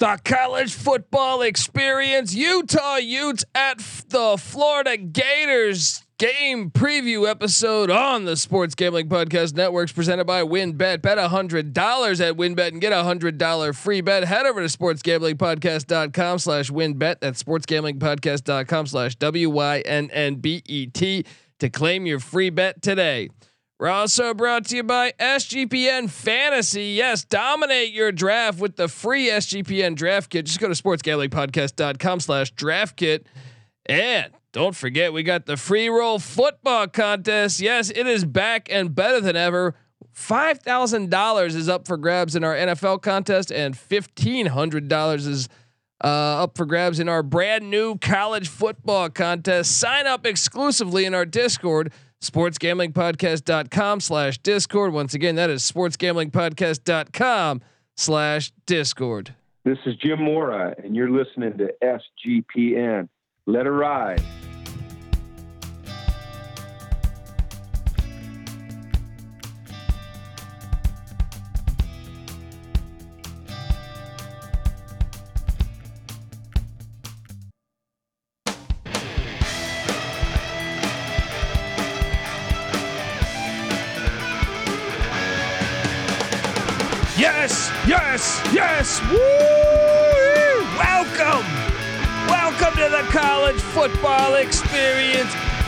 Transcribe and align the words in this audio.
The 0.00 0.18
college 0.24 0.72
football 0.72 1.42
experience, 1.42 2.34
Utah 2.34 2.96
Utes 2.96 3.44
at 3.54 3.80
f- 3.80 4.08
the 4.08 4.38
Florida 4.38 4.96
Gators 4.96 6.02
game 6.16 6.70
preview 6.70 7.28
episode 7.28 7.90
on 7.90 8.24
the 8.24 8.34
Sports 8.34 8.74
Gambling 8.74 9.10
Podcast 9.10 9.54
Networks 9.54 9.92
presented 9.92 10.24
by 10.24 10.40
WynnBet. 10.42 11.02
Bet 11.02 11.18
hundred 11.18 11.74
dollars 11.74 12.22
at 12.22 12.38
WynnBet 12.38 12.68
and 12.68 12.80
get 12.80 12.94
a 12.94 13.04
hundred 13.04 13.36
dollar 13.36 13.74
free 13.74 14.00
bet. 14.00 14.24
Head 14.24 14.46
over 14.46 14.66
to 14.66 14.78
sportsgamblingpodcast.com 14.78 16.38
slash 16.38 16.70
WynnBet. 16.70 17.16
That's 17.20 17.42
sportsgamblingpodcast.com 17.42 18.86
slash 18.86 19.16
W 19.16 19.50
Y 19.50 19.80
N 19.80 20.08
N 20.14 20.36
B 20.36 20.62
E 20.64 20.86
T 20.86 21.26
to 21.58 21.68
claim 21.68 22.06
your 22.06 22.20
free 22.20 22.48
bet 22.48 22.80
today. 22.80 23.28
We're 23.80 23.88
also 23.88 24.34
brought 24.34 24.66
to 24.66 24.76
you 24.76 24.82
by 24.82 25.12
SGPN 25.18 26.10
Fantasy. 26.10 26.88
Yes, 26.88 27.24
dominate 27.24 27.94
your 27.94 28.12
draft 28.12 28.60
with 28.60 28.76
the 28.76 28.88
free 28.88 29.30
SGPN 29.30 29.94
draft 29.94 30.28
kit. 30.28 30.44
Just 30.44 30.60
go 30.60 30.68
to 30.68 30.74
sportsgamblingpodcast.com 30.74 32.20
slash 32.20 32.50
draft 32.50 32.94
kit. 32.98 33.26
And 33.86 34.34
don't 34.52 34.76
forget, 34.76 35.14
we 35.14 35.22
got 35.22 35.46
the 35.46 35.56
free 35.56 35.88
roll 35.88 36.18
football 36.18 36.88
contest. 36.88 37.58
Yes, 37.58 37.88
it 37.88 38.06
is 38.06 38.26
back 38.26 38.68
and 38.70 38.94
better 38.94 39.18
than 39.18 39.34
ever. 39.34 39.74
$5,000 40.14 41.46
is 41.46 41.66
up 41.70 41.86
for 41.86 41.96
grabs 41.96 42.36
in 42.36 42.44
our 42.44 42.54
NFL 42.54 43.00
contest, 43.00 43.50
and 43.50 43.74
$1,500 43.74 45.26
is 45.26 45.48
uh, 46.04 46.06
up 46.42 46.54
for 46.54 46.66
grabs 46.66 47.00
in 47.00 47.08
our 47.08 47.22
brand 47.22 47.70
new 47.70 47.96
college 47.96 48.48
football 48.48 49.08
contest. 49.08 49.78
Sign 49.78 50.06
up 50.06 50.26
exclusively 50.26 51.06
in 51.06 51.14
our 51.14 51.24
Discord 51.24 51.90
sportsgamblingpodcast.com 52.22 54.00
slash 54.00 54.38
discord. 54.38 54.92
Once 54.92 55.14
again 55.14 55.36
that 55.36 55.50
is 55.50 55.62
sportsgamblingpodcast.com 55.62 57.62
slash 57.96 58.52
discord. 58.66 59.34
This 59.64 59.78
is 59.86 59.94
jim 59.96 60.22
mora 60.22 60.74
and 60.82 60.96
you're 60.96 61.10
listening 61.10 61.58
to 61.58 61.68
sgpn 61.82 63.08
let 63.46 63.66
it 63.66 63.70
ride 63.70 64.22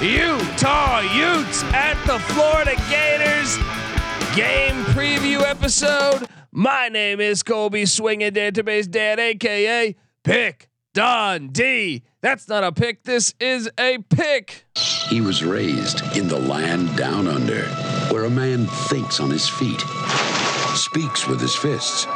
Utah 0.02 0.98
Utes 0.98 1.62
at 1.62 1.94
the 2.06 2.18
Florida 2.18 2.74
Gators 2.90 3.56
game 4.34 4.82
preview 4.86 5.42
episode. 5.42 6.26
My 6.50 6.88
name 6.88 7.20
is 7.20 7.44
Colby 7.44 7.86
Swinging 7.86 8.32
Database 8.32 8.90
Dad, 8.90 9.20
aka 9.20 9.94
Pick 10.24 10.68
Don 10.92 11.50
D. 11.50 12.02
That's 12.20 12.48
not 12.48 12.64
a 12.64 12.72
pick. 12.72 13.04
This 13.04 13.32
is 13.38 13.70
a 13.78 13.98
pick. 14.10 14.66
He 15.08 15.20
was 15.20 15.44
raised 15.44 16.02
in 16.16 16.26
the 16.26 16.40
land 16.40 16.96
down 16.96 17.28
under, 17.28 17.62
where 18.12 18.24
a 18.24 18.30
man 18.30 18.66
thinks 18.66 19.20
on 19.20 19.30
his 19.30 19.48
feet, 19.48 19.82
speaks 20.74 21.28
with 21.28 21.40
his 21.40 21.54
fists, 21.54 22.08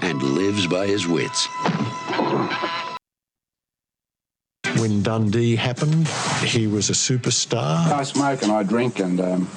and 0.00 0.22
lives 0.22 0.68
by 0.68 0.86
his 0.86 1.08
wits. 1.08 1.48
When 4.78 5.02
Dundee 5.02 5.56
happened, 5.56 6.06
he 6.44 6.66
was 6.66 6.90
a 6.90 6.92
superstar. 6.92 7.90
I 7.90 8.02
smoke 8.02 8.42
and 8.42 8.52
I 8.52 8.62
drink 8.62 8.98
and 8.98 9.20
um, 9.20 9.48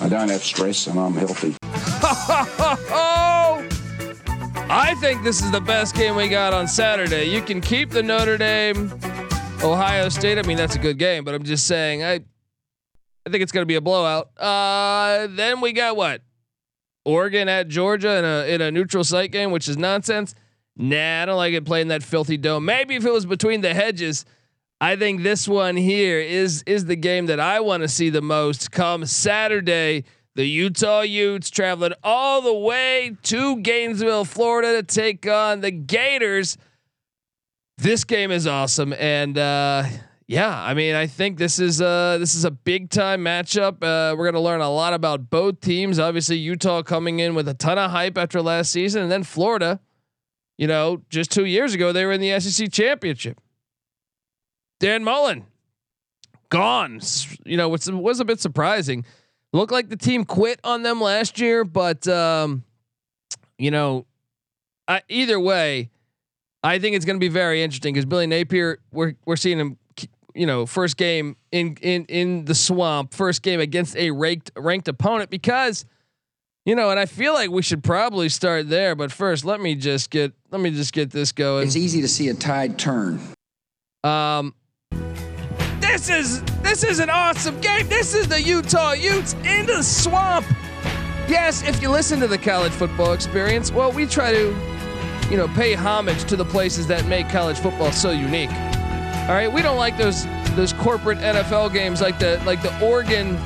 I 0.00 0.08
don't 0.08 0.28
have 0.28 0.42
stress 0.42 0.86
and 0.86 0.98
I'm 0.98 1.14
healthy. 1.14 1.56
Oh, 1.62 3.66
I 4.70 4.94
think 5.00 5.24
this 5.24 5.42
is 5.42 5.50
the 5.50 5.60
best 5.60 5.96
game 5.96 6.14
we 6.14 6.28
got 6.28 6.52
on 6.52 6.68
Saturday. 6.68 7.24
You 7.24 7.42
can 7.42 7.60
keep 7.60 7.90
the 7.90 8.02
Notre 8.02 8.38
Dame, 8.38 8.92
Ohio 9.62 10.08
State. 10.10 10.38
I 10.38 10.42
mean, 10.42 10.56
that's 10.56 10.76
a 10.76 10.78
good 10.78 10.98
game, 10.98 11.24
but 11.24 11.34
I'm 11.34 11.42
just 11.42 11.66
saying, 11.66 12.04
I, 12.04 12.14
I 12.14 13.30
think 13.30 13.42
it's 13.42 13.52
going 13.52 13.62
to 13.62 13.66
be 13.66 13.74
a 13.74 13.80
blowout. 13.80 14.30
Uh, 14.38 15.26
then 15.30 15.60
we 15.60 15.72
got 15.72 15.96
what? 15.96 16.22
Oregon 17.04 17.48
at 17.48 17.68
Georgia 17.68 18.18
in 18.18 18.24
a 18.24 18.54
in 18.54 18.60
a 18.60 18.70
neutral 18.70 19.02
site 19.02 19.32
game, 19.32 19.50
which 19.50 19.66
is 19.66 19.76
nonsense. 19.76 20.34
Nah, 20.76 21.22
I 21.22 21.24
don't 21.24 21.36
like 21.36 21.54
it 21.54 21.64
playing 21.64 21.88
that 21.88 22.02
filthy 22.02 22.36
dome. 22.36 22.64
Maybe 22.64 22.94
if 22.94 23.04
it 23.04 23.12
was 23.12 23.26
between 23.26 23.62
the 23.62 23.74
hedges, 23.74 24.24
I 24.80 24.94
think 24.94 25.22
this 25.22 25.48
one 25.48 25.76
here 25.76 26.20
is 26.20 26.62
is 26.62 26.84
the 26.84 26.96
game 26.96 27.26
that 27.26 27.40
I 27.40 27.60
want 27.60 27.82
to 27.82 27.88
see 27.88 28.10
the 28.10 28.22
most 28.22 28.70
come 28.70 29.06
Saturday. 29.06 30.04
The 30.36 30.46
Utah 30.46 31.00
Utes 31.00 31.50
traveling 31.50 31.94
all 32.04 32.40
the 32.42 32.54
way 32.54 33.16
to 33.24 33.56
Gainesville, 33.56 34.24
Florida 34.24 34.80
to 34.80 34.82
take 34.84 35.26
on 35.26 35.62
the 35.62 35.72
Gators. 35.72 36.56
This 37.76 38.04
game 38.04 38.30
is 38.30 38.46
awesome, 38.46 38.92
and 38.92 39.36
uh, 39.36 39.82
yeah, 40.28 40.62
I 40.62 40.74
mean, 40.74 40.94
I 40.94 41.08
think 41.08 41.38
this 41.38 41.58
is 41.58 41.82
uh 41.82 42.18
this 42.18 42.36
is 42.36 42.44
a 42.44 42.52
big 42.52 42.90
time 42.90 43.24
matchup. 43.24 43.82
Uh, 43.82 44.14
we're 44.14 44.26
gonna 44.26 44.40
learn 44.40 44.60
a 44.60 44.70
lot 44.70 44.94
about 44.94 45.28
both 45.28 45.60
teams. 45.60 45.98
Obviously, 45.98 46.36
Utah 46.36 46.82
coming 46.84 47.18
in 47.18 47.34
with 47.34 47.48
a 47.48 47.54
ton 47.54 47.78
of 47.78 47.90
hype 47.90 48.16
after 48.16 48.40
last 48.40 48.70
season, 48.70 49.02
and 49.02 49.10
then 49.10 49.24
Florida. 49.24 49.80
You 50.56 50.66
know, 50.66 51.02
just 51.08 51.32
two 51.32 51.46
years 51.46 51.74
ago 51.74 51.92
they 51.92 52.04
were 52.04 52.12
in 52.12 52.20
the 52.20 52.38
SEC 52.38 52.70
championship. 52.70 53.40
Dan 54.80 55.04
Mullen 55.04 55.44
gone. 56.50 57.00
You 57.44 57.56
know, 57.56 57.68
which 57.68 57.86
was 57.86 58.20
a 58.20 58.24
bit 58.24 58.40
surprising. 58.40 59.04
Looked 59.52 59.72
like 59.72 59.88
the 59.88 59.96
team 59.96 60.24
quit 60.24 60.60
on 60.62 60.82
them 60.82 61.00
last 61.00 61.40
year, 61.40 61.64
but 61.64 62.06
um, 62.06 62.64
you 63.58 63.70
know, 63.70 64.06
I, 64.86 65.02
either 65.08 65.40
way, 65.40 65.90
I 66.62 66.78
think 66.78 66.96
it's 66.96 67.04
going 67.04 67.16
to 67.16 67.20
be 67.20 67.28
very 67.28 67.62
interesting 67.62 67.94
because 67.94 68.04
Billy 68.04 68.26
Napier, 68.26 68.78
we're 68.92 69.14
we're 69.24 69.36
seeing 69.36 69.58
him, 69.58 69.78
you 70.34 70.46
know, 70.46 70.66
first 70.66 70.96
game 70.96 71.36
in 71.50 71.76
in 71.80 72.04
in 72.06 72.44
the 72.44 72.54
swamp, 72.54 73.14
first 73.14 73.42
game 73.42 73.60
against 73.60 73.96
a 73.96 74.10
ranked 74.10 74.50
ranked 74.56 74.88
opponent 74.88 75.30
because. 75.30 75.84
You 76.64 76.74
know, 76.74 76.90
and 76.90 77.00
I 77.00 77.06
feel 77.06 77.32
like 77.32 77.50
we 77.50 77.62
should 77.62 77.82
probably 77.82 78.28
start 78.28 78.68
there, 78.68 78.94
but 78.94 79.10
first, 79.10 79.42
let 79.42 79.58
me 79.58 79.74
just 79.74 80.10
get 80.10 80.34
let 80.50 80.60
me 80.60 80.70
just 80.70 80.92
get 80.92 81.10
this 81.10 81.32
going. 81.32 81.66
It's 81.66 81.76
easy 81.76 82.02
to 82.02 82.08
see 82.08 82.28
a 82.28 82.34
tide 82.34 82.78
turn. 82.78 83.20
Um, 84.04 84.52
this 85.98 86.10
is 86.10 86.42
this 86.62 86.84
is 86.84 87.00
an 87.00 87.10
awesome 87.10 87.60
game. 87.60 87.88
This 87.88 88.14
is 88.14 88.28
the 88.28 88.40
Utah 88.40 88.92
Utes 88.92 89.34
in 89.44 89.66
the 89.66 89.82
swamp. 89.82 90.46
Yes, 91.28 91.66
if 91.66 91.82
you 91.82 91.90
listen 91.90 92.20
to 92.20 92.28
the 92.28 92.38
college 92.38 92.70
football 92.70 93.14
experience, 93.14 93.72
well, 93.72 93.90
we 93.90 94.06
try 94.06 94.30
to, 94.30 94.56
you 95.28 95.36
know, 95.36 95.48
pay 95.48 95.74
homage 95.74 96.22
to 96.24 96.36
the 96.36 96.44
places 96.44 96.86
that 96.86 97.04
make 97.06 97.28
college 97.28 97.58
football 97.58 97.90
so 97.90 98.12
unique. 98.12 98.50
All 98.50 99.34
right, 99.34 99.50
we 99.52 99.60
don't 99.60 99.76
like 99.76 99.98
those 99.98 100.24
those 100.54 100.72
corporate 100.72 101.18
NFL 101.18 101.72
games 101.72 102.00
like 102.00 102.20
the 102.20 102.40
like 102.46 102.62
the 102.62 102.72
Oregon 102.80 103.36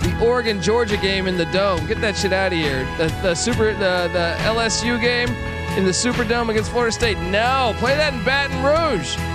the 0.00 0.18
Oregon 0.22 0.60
Georgia 0.60 0.98
game 0.98 1.26
in 1.26 1.38
the 1.38 1.46
dome. 1.46 1.86
Get 1.86 2.02
that 2.02 2.18
shit 2.18 2.34
out 2.34 2.52
of 2.52 2.58
here. 2.58 2.84
The 2.98 3.06
the 3.22 3.34
super 3.34 3.72
the 3.72 4.10
the 4.12 4.36
LSU 4.40 5.00
game 5.00 5.30
in 5.78 5.84
the 5.84 5.90
Superdome 5.90 6.50
against 6.50 6.70
Florida 6.70 6.92
State. 6.92 7.16
No, 7.30 7.74
play 7.78 7.96
that 7.96 8.12
in 8.12 8.22
Baton 8.24 8.62
Rouge. 8.62 9.33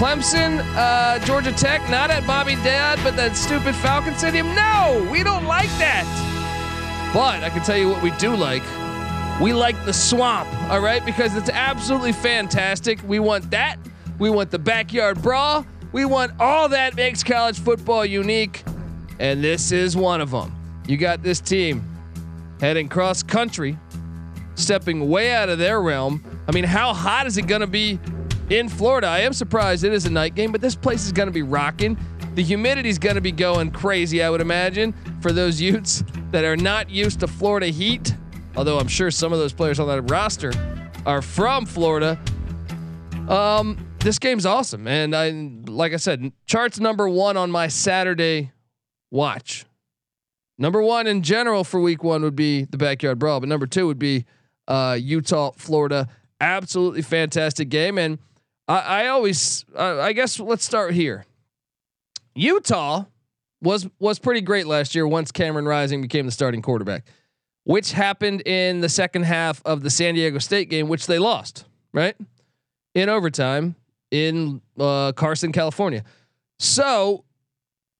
Clemson, 0.00 0.64
uh, 0.76 1.18
Georgia 1.26 1.52
Tech, 1.52 1.82
not 1.90 2.10
at 2.10 2.26
Bobby 2.26 2.54
Dodd, 2.54 2.98
but 3.02 3.16
that 3.16 3.36
stupid 3.36 3.74
Falcon 3.74 4.14
Stadium. 4.14 4.46
No, 4.54 5.06
we 5.12 5.22
don't 5.22 5.44
like 5.44 5.68
that. 5.76 6.06
But 7.12 7.44
I 7.44 7.50
can 7.50 7.62
tell 7.62 7.76
you 7.76 7.90
what 7.90 8.02
we 8.02 8.10
do 8.12 8.34
like. 8.34 8.62
We 9.42 9.52
like 9.52 9.76
the 9.84 9.92
swamp, 9.92 10.48
all 10.70 10.80
right, 10.80 11.04
because 11.04 11.36
it's 11.36 11.50
absolutely 11.50 12.12
fantastic. 12.12 12.98
We 13.06 13.18
want 13.18 13.50
that. 13.50 13.76
We 14.18 14.30
want 14.30 14.50
the 14.50 14.58
backyard 14.58 15.20
brawl. 15.20 15.66
We 15.92 16.06
want 16.06 16.32
all 16.40 16.70
that 16.70 16.96
makes 16.96 17.22
college 17.22 17.58
football 17.58 18.06
unique. 18.06 18.64
And 19.18 19.44
this 19.44 19.70
is 19.70 19.98
one 19.98 20.22
of 20.22 20.30
them. 20.30 20.50
You 20.88 20.96
got 20.96 21.22
this 21.22 21.40
team 21.40 21.84
heading 22.58 22.88
cross 22.88 23.22
country, 23.22 23.78
stepping 24.54 25.10
way 25.10 25.34
out 25.34 25.50
of 25.50 25.58
their 25.58 25.82
realm. 25.82 26.24
I 26.48 26.52
mean, 26.52 26.64
how 26.64 26.94
hot 26.94 27.26
is 27.26 27.36
it 27.36 27.46
going 27.46 27.60
to 27.60 27.66
be 27.66 27.98
in 28.50 28.68
Florida? 28.68 29.06
I 29.06 29.20
am 29.20 29.32
surprised 29.32 29.84
it 29.84 29.92
is 29.92 30.04
a 30.04 30.10
night 30.10 30.34
game, 30.34 30.52
but 30.52 30.60
this 30.60 30.74
place 30.74 31.06
is 31.06 31.12
going 31.12 31.28
to 31.28 31.32
be 31.32 31.42
rocking. 31.42 31.96
The 32.34 32.42
humidity 32.42 32.88
is 32.88 32.98
going 32.98 33.14
to 33.14 33.20
be 33.20 33.32
going 33.32 33.70
crazy, 33.70 34.22
I 34.22 34.28
would 34.28 34.40
imagine, 34.40 34.94
for 35.20 35.32
those 35.32 35.60
Utes 35.60 36.04
that 36.30 36.44
are 36.44 36.56
not 36.56 36.90
used 36.90 37.20
to 37.20 37.26
Florida 37.26 37.66
heat. 37.66 38.14
Although 38.56 38.78
I'm 38.78 38.88
sure 38.88 39.10
some 39.10 39.32
of 39.32 39.38
those 39.38 39.52
players 39.52 39.78
on 39.80 39.88
that 39.88 40.02
roster 40.02 40.52
are 41.06 41.22
from 41.22 41.64
Florida. 41.64 42.18
Um, 43.28 43.86
this 44.00 44.18
game's 44.18 44.46
awesome, 44.46 44.86
and 44.86 45.14
I 45.14 45.30
like 45.66 45.92
I 45.92 45.96
said, 45.96 46.32
charts 46.46 46.80
number 46.80 47.08
one 47.08 47.36
on 47.36 47.50
my 47.50 47.68
Saturday 47.68 48.52
watch. 49.10 49.64
Number 50.58 50.82
one 50.82 51.06
in 51.06 51.22
general 51.22 51.64
for 51.64 51.80
week 51.80 52.02
one 52.02 52.22
would 52.22 52.36
be 52.36 52.64
the 52.64 52.76
backyard 52.76 53.18
brawl, 53.18 53.40
but 53.40 53.48
number 53.48 53.66
two 53.66 53.86
would 53.86 53.98
be 53.98 54.26
uh, 54.66 54.98
Utah, 55.00 55.52
Florida 55.56 56.08
absolutely 56.40 57.02
fantastic 57.02 57.68
game, 57.68 57.98
and 57.98 58.18
I, 58.70 59.02
I 59.02 59.06
always, 59.08 59.64
uh, 59.76 59.98
I 59.98 60.12
guess, 60.12 60.38
let's 60.38 60.64
start 60.64 60.94
here. 60.94 61.26
Utah 62.36 63.04
was 63.60 63.88
was 63.98 64.20
pretty 64.20 64.40
great 64.40 64.66
last 64.66 64.94
year 64.94 65.06
once 65.08 65.32
Cameron 65.32 65.66
Rising 65.66 66.00
became 66.00 66.24
the 66.24 66.32
starting 66.32 66.62
quarterback, 66.62 67.04
which 67.64 67.90
happened 67.90 68.42
in 68.46 68.80
the 68.80 68.88
second 68.88 69.24
half 69.24 69.60
of 69.66 69.82
the 69.82 69.90
San 69.90 70.14
Diego 70.14 70.38
State 70.38 70.70
game, 70.70 70.88
which 70.88 71.08
they 71.08 71.18
lost 71.18 71.64
right 71.92 72.14
in 72.94 73.08
overtime 73.08 73.74
in 74.12 74.60
uh, 74.78 75.12
Carson, 75.12 75.50
California. 75.50 76.04
So, 76.60 77.24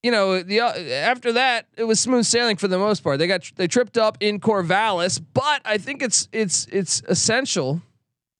you 0.04 0.12
know, 0.12 0.40
the 0.40 0.60
uh, 0.60 0.72
after 0.72 1.32
that 1.32 1.66
it 1.76 1.84
was 1.84 1.98
smooth 1.98 2.24
sailing 2.24 2.56
for 2.56 2.68
the 2.68 2.78
most 2.78 3.02
part. 3.02 3.18
They 3.18 3.26
got 3.26 3.50
they 3.56 3.66
tripped 3.66 3.98
up 3.98 4.18
in 4.20 4.38
Corvallis, 4.38 5.20
but 5.34 5.62
I 5.64 5.78
think 5.78 6.00
it's 6.00 6.28
it's 6.32 6.66
it's 6.70 7.02
essential 7.08 7.82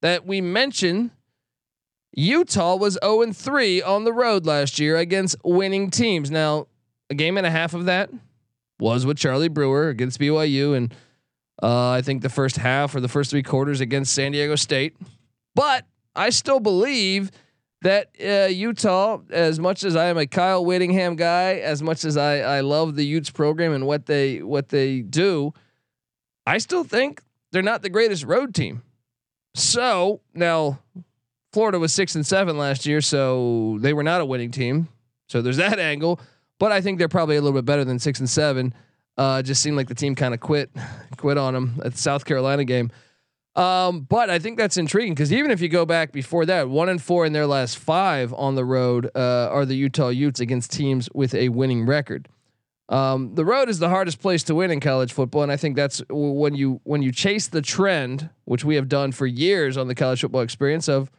that 0.00 0.24
we 0.24 0.40
mention 0.40 1.10
Utah 2.12 2.76
was 2.76 2.98
0 3.02 3.32
3 3.32 3.82
on 3.82 4.04
the 4.04 4.12
road 4.12 4.46
last 4.46 4.78
year 4.78 4.96
against 4.96 5.36
winning 5.44 5.90
teams. 5.90 6.30
Now, 6.30 6.66
a 7.08 7.14
game 7.14 7.36
and 7.36 7.46
a 7.46 7.50
half 7.50 7.74
of 7.74 7.84
that 7.86 8.10
was 8.78 9.06
with 9.06 9.18
Charlie 9.18 9.48
Brewer 9.48 9.88
against 9.88 10.18
BYU, 10.18 10.76
and 10.76 10.94
uh, 11.62 11.90
I 11.90 12.02
think 12.02 12.22
the 12.22 12.28
first 12.28 12.56
half 12.56 12.94
or 12.94 13.00
the 13.00 13.08
first 13.08 13.30
three 13.30 13.42
quarters 13.42 13.80
against 13.80 14.12
San 14.12 14.32
Diego 14.32 14.56
State. 14.56 14.96
But 15.54 15.86
I 16.16 16.30
still 16.30 16.60
believe 16.60 17.30
that 17.82 18.10
uh, 18.22 18.48
Utah, 18.48 19.20
as 19.30 19.58
much 19.58 19.84
as 19.84 19.96
I 19.96 20.06
am 20.06 20.18
a 20.18 20.26
Kyle 20.26 20.64
Whittingham 20.64 21.16
guy, 21.16 21.54
as 21.54 21.82
much 21.82 22.04
as 22.04 22.16
I, 22.16 22.38
I 22.38 22.60
love 22.60 22.96
the 22.96 23.04
Utes 23.04 23.30
program 23.30 23.72
and 23.72 23.86
what 23.86 24.06
they 24.06 24.42
what 24.42 24.68
they 24.68 25.00
do, 25.00 25.52
I 26.46 26.58
still 26.58 26.84
think 26.84 27.22
they're 27.52 27.62
not 27.62 27.82
the 27.82 27.90
greatest 27.90 28.24
road 28.24 28.54
team. 28.54 28.82
So 29.54 30.20
now 30.34 30.80
Florida 31.52 31.78
was 31.78 31.92
six 31.92 32.14
and 32.14 32.26
seven 32.26 32.58
last 32.58 32.86
year, 32.86 33.00
so 33.00 33.78
they 33.80 33.92
were 33.92 34.02
not 34.02 34.20
a 34.20 34.24
winning 34.24 34.50
team. 34.50 34.88
So 35.28 35.42
there's 35.42 35.56
that 35.56 35.78
angle. 35.78 36.20
But 36.58 36.72
I 36.72 36.80
think 36.80 36.98
they're 36.98 37.08
probably 37.08 37.36
a 37.36 37.40
little 37.40 37.58
bit 37.58 37.64
better 37.64 37.84
than 37.84 37.98
six 37.98 38.20
and 38.20 38.28
seven. 38.28 38.74
Uh, 39.16 39.42
just 39.42 39.62
seemed 39.62 39.76
like 39.76 39.88
the 39.88 39.94
team 39.94 40.14
kind 40.14 40.34
of 40.34 40.40
quit, 40.40 40.70
quit 41.16 41.38
on 41.38 41.54
them 41.54 41.80
at 41.84 41.92
the 41.92 41.98
South 41.98 42.24
Carolina 42.24 42.64
game. 42.64 42.90
Um, 43.56 44.02
but 44.02 44.30
I 44.30 44.38
think 44.38 44.58
that's 44.58 44.76
intriguing 44.76 45.12
because 45.12 45.32
even 45.32 45.50
if 45.50 45.60
you 45.60 45.68
go 45.68 45.84
back 45.84 46.12
before 46.12 46.46
that, 46.46 46.68
one 46.68 46.88
and 46.88 47.02
four 47.02 47.26
in 47.26 47.32
their 47.32 47.46
last 47.46 47.78
five 47.78 48.32
on 48.34 48.54
the 48.54 48.64
road 48.64 49.10
uh, 49.14 49.48
are 49.50 49.66
the 49.66 49.74
Utah 49.74 50.08
Utes 50.08 50.38
against 50.38 50.70
teams 50.70 51.08
with 51.12 51.34
a 51.34 51.48
winning 51.48 51.84
record. 51.84 52.28
Um, 52.88 53.34
the 53.34 53.44
road 53.44 53.68
is 53.68 53.78
the 53.78 53.88
hardest 53.88 54.20
place 54.20 54.42
to 54.44 54.54
win 54.54 54.70
in 54.70 54.80
college 54.80 55.12
football, 55.12 55.42
and 55.42 55.52
I 55.52 55.56
think 55.56 55.76
that's 55.76 56.02
when 56.08 56.54
you 56.54 56.80
when 56.84 57.02
you 57.02 57.12
chase 57.12 57.46
the 57.46 57.62
trend, 57.62 58.30
which 58.44 58.64
we 58.64 58.74
have 58.74 58.88
done 58.88 59.12
for 59.12 59.26
years 59.26 59.76
on 59.76 59.88
the 59.88 59.94
college 59.94 60.20
football 60.20 60.40
experience 60.40 60.88
of 60.88 61.10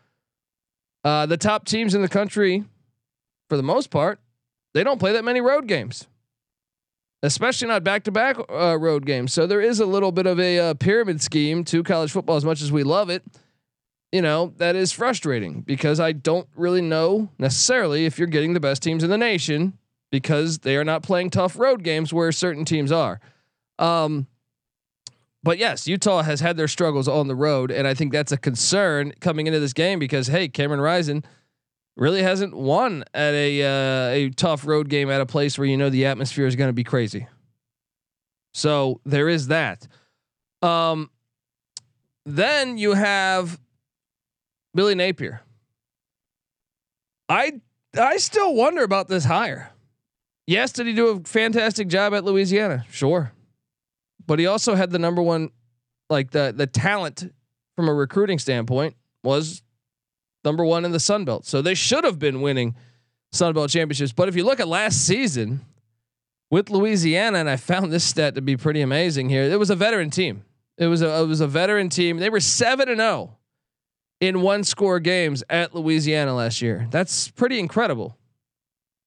uh, 1.04 1.26
the 1.26 1.38
top 1.38 1.66
teams 1.66 1.96
in 1.96 2.02
the 2.02 2.10
country, 2.10 2.64
for 3.50 3.58
the 3.58 3.64
most 3.64 3.90
part, 3.90 4.20
they 4.74 4.84
don't 4.84 5.00
play 5.00 5.14
that 5.14 5.24
many 5.26 5.42
road 5.42 5.68
games, 5.68 6.08
especially 7.24 7.68
not 7.68 7.84
back 7.84 8.04
to 8.04 8.12
back 8.12 8.38
road 8.50 9.06
games. 9.06 9.34
So 9.34 9.48
there 9.48 9.62
is 9.62 9.80
a 9.80 9.86
little 9.86 10.12
bit 10.12 10.26
of 10.26 10.40
a 10.40 10.60
uh, 10.60 10.74
pyramid 10.76 11.22
scheme 11.22 11.64
to 11.66 11.84
college 11.84 12.12
football, 12.12 12.38
as 12.38 12.46
much 12.46 12.62
as 12.62 12.72
we 12.72 12.84
love 12.84 13.10
it. 13.10 13.24
You 14.12 14.22
know, 14.22 14.54
that 14.58 14.76
is 14.76 14.92
frustrating 14.92 15.62
because 15.62 16.00
I 16.00 16.12
don't 16.12 16.48
really 16.56 16.82
know 16.82 17.30
necessarily 17.40 18.06
if 18.06 18.20
you're 18.20 18.28
getting 18.28 18.54
the 18.54 18.60
best 18.60 18.84
teams 18.84 19.04
in 19.04 19.10
the 19.10 19.18
nation 19.18 19.78
because 20.12 20.60
they 20.60 20.76
are 20.76 20.84
not 20.84 21.02
playing 21.02 21.30
tough 21.30 21.58
road 21.58 21.84
games 21.84 22.14
where 22.14 22.32
certain 22.34 22.66
teams 22.66 22.92
are. 22.92 23.22
Um, 23.80 24.28
but 25.44 25.58
yes, 25.58 25.88
Utah 25.88 26.22
has 26.22 26.40
had 26.40 26.56
their 26.56 26.68
struggles 26.68 27.08
on 27.08 27.28
the 27.28 27.36
road, 27.36 27.72
and 27.72 27.88
I 27.88 27.94
think 27.94 28.12
that's 28.12 28.32
a 28.32 28.38
concern 28.38 29.14
coming 29.20 29.48
into 29.48 29.60
this 29.60 29.74
game 29.74 29.98
because 29.98 30.28
hey, 30.28 30.48
Cameron 30.48 30.82
Rising 30.82 31.24
really 31.98 32.22
hasn't 32.22 32.56
won 32.56 33.04
at 33.14 33.34
a 33.34 33.64
uh, 33.64 34.10
a 34.10 34.30
tough 34.32 34.66
road 34.68 34.88
game 34.88 35.10
at 35.10 35.20
a 35.20 35.26
place 35.26 35.58
where 35.58 35.68
you 35.68 35.78
know 35.78 35.90
the 35.90 36.06
atmosphere 36.06 36.46
is 36.46 36.56
going 36.56 36.70
to 36.70 36.74
be 36.74 36.84
crazy. 36.84 37.28
So 38.54 39.02
there 39.06 39.30
is 39.30 39.48
that. 39.48 39.88
Um, 40.62 41.10
then 42.26 42.78
you 42.78 42.94
have 42.94 43.60
Billy 44.76 44.94
Napier. 44.94 45.42
I 47.28 47.62
I 48.00 48.18
still 48.18 48.54
wonder 48.54 48.84
about 48.84 49.08
this 49.08 49.26
hire. 49.26 49.72
Yes, 50.46 50.72
did 50.72 50.86
he 50.86 50.94
do 50.94 51.08
a 51.08 51.20
fantastic 51.22 51.88
job 51.88 52.14
at 52.14 52.24
Louisiana? 52.26 52.86
Sure 52.92 53.32
but 54.26 54.40
he 54.40 54.48
also 54.48 54.76
had 54.76 54.92
the 54.92 55.00
number 55.00 55.22
one, 55.22 55.50
like 56.10 56.32
the 56.32 56.54
the 56.56 56.68
talent 56.68 57.32
from 57.76 57.90
a 57.90 57.94
recruiting 57.94 58.40
standpoint 58.40 58.96
was 59.24 59.64
number 60.44 60.66
one 60.66 60.86
in 60.86 60.92
the 60.92 61.00
Sun 61.00 61.26
Belt. 61.26 61.46
So 61.46 61.62
they 61.62 61.74
should 61.74 62.04
have 62.04 62.20
been 62.20 62.42
winning 62.42 62.76
Sun 63.32 63.54
Belt 63.54 63.70
championships. 63.70 64.14
But 64.14 64.28
if 64.28 64.36
you 64.36 64.44
look 64.44 64.60
at 64.60 64.68
last 64.68 65.06
season 65.06 65.62
with 66.50 66.70
Louisiana, 66.70 67.40
and 67.40 67.50
I 67.50 67.56
found 67.56 67.92
this 67.92 68.04
stat 68.04 68.36
to 68.36 68.42
be 68.42 68.58
pretty 68.58 68.82
amazing 68.82 69.30
here, 69.30 69.44
it 69.44 69.60
was 69.60 69.70
a 69.70 69.76
veteran 69.76 70.10
team. 70.10 70.44
It 70.78 70.88
was 70.88 71.02
a 71.02 71.22
it 71.22 71.28
was 71.28 71.42
a 71.42 71.48
veteran 71.48 71.90
team. 71.90 72.18
They 72.18 72.30
were 72.30 72.40
seven 72.40 72.90
and 72.90 73.00
zero 73.00 73.10
oh 73.10 73.38
in 74.20 74.42
one 74.42 74.64
score 74.64 75.00
games 75.00 75.44
at 75.50 75.76
Louisiana 75.76 76.36
last 76.36 76.62
year. 76.62 76.88
That's 76.92 77.30
pretty 77.30 77.60
incredible. 77.60 78.18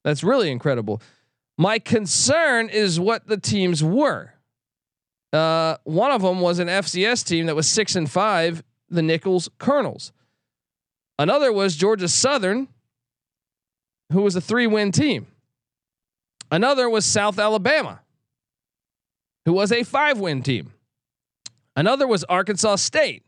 That's 0.03 0.23
really 0.23 0.51
incredible. 0.51 1.01
My 1.57 1.79
concern 1.79 2.69
is 2.69 2.99
what 2.99 3.27
the 3.27 3.37
teams 3.37 3.83
were. 3.83 4.34
Uh, 5.35 5.77
one 5.83 6.13
of 6.13 6.23
them 6.23 6.41
was 6.41 6.61
an 6.61 6.69
FCS 6.69 7.27
team 7.27 7.47
that 7.47 7.57
was 7.57 7.69
six 7.69 7.97
and 7.97 8.09
five, 8.09 8.63
the 8.89 9.03
Nicholls 9.03 9.51
Colonels. 9.59 10.13
Another 11.19 11.53
was 11.53 11.75
Georgia 11.75 12.09
Southern, 12.09 12.69
who 14.13 14.23
was 14.23 14.37
a 14.37 14.41
three 14.41 14.69
win 14.69 14.93
team. 14.93 15.27
Another 16.53 16.89
was 16.89 17.05
South 17.05 17.39
Alabama, 17.39 18.01
who 19.45 19.53
was 19.53 19.73
a 19.73 19.83
five 19.83 20.21
win 20.21 20.41
team. 20.43 20.73
Another 21.75 22.07
was 22.07 22.23
Arkansas 22.25 22.77
State, 22.77 23.25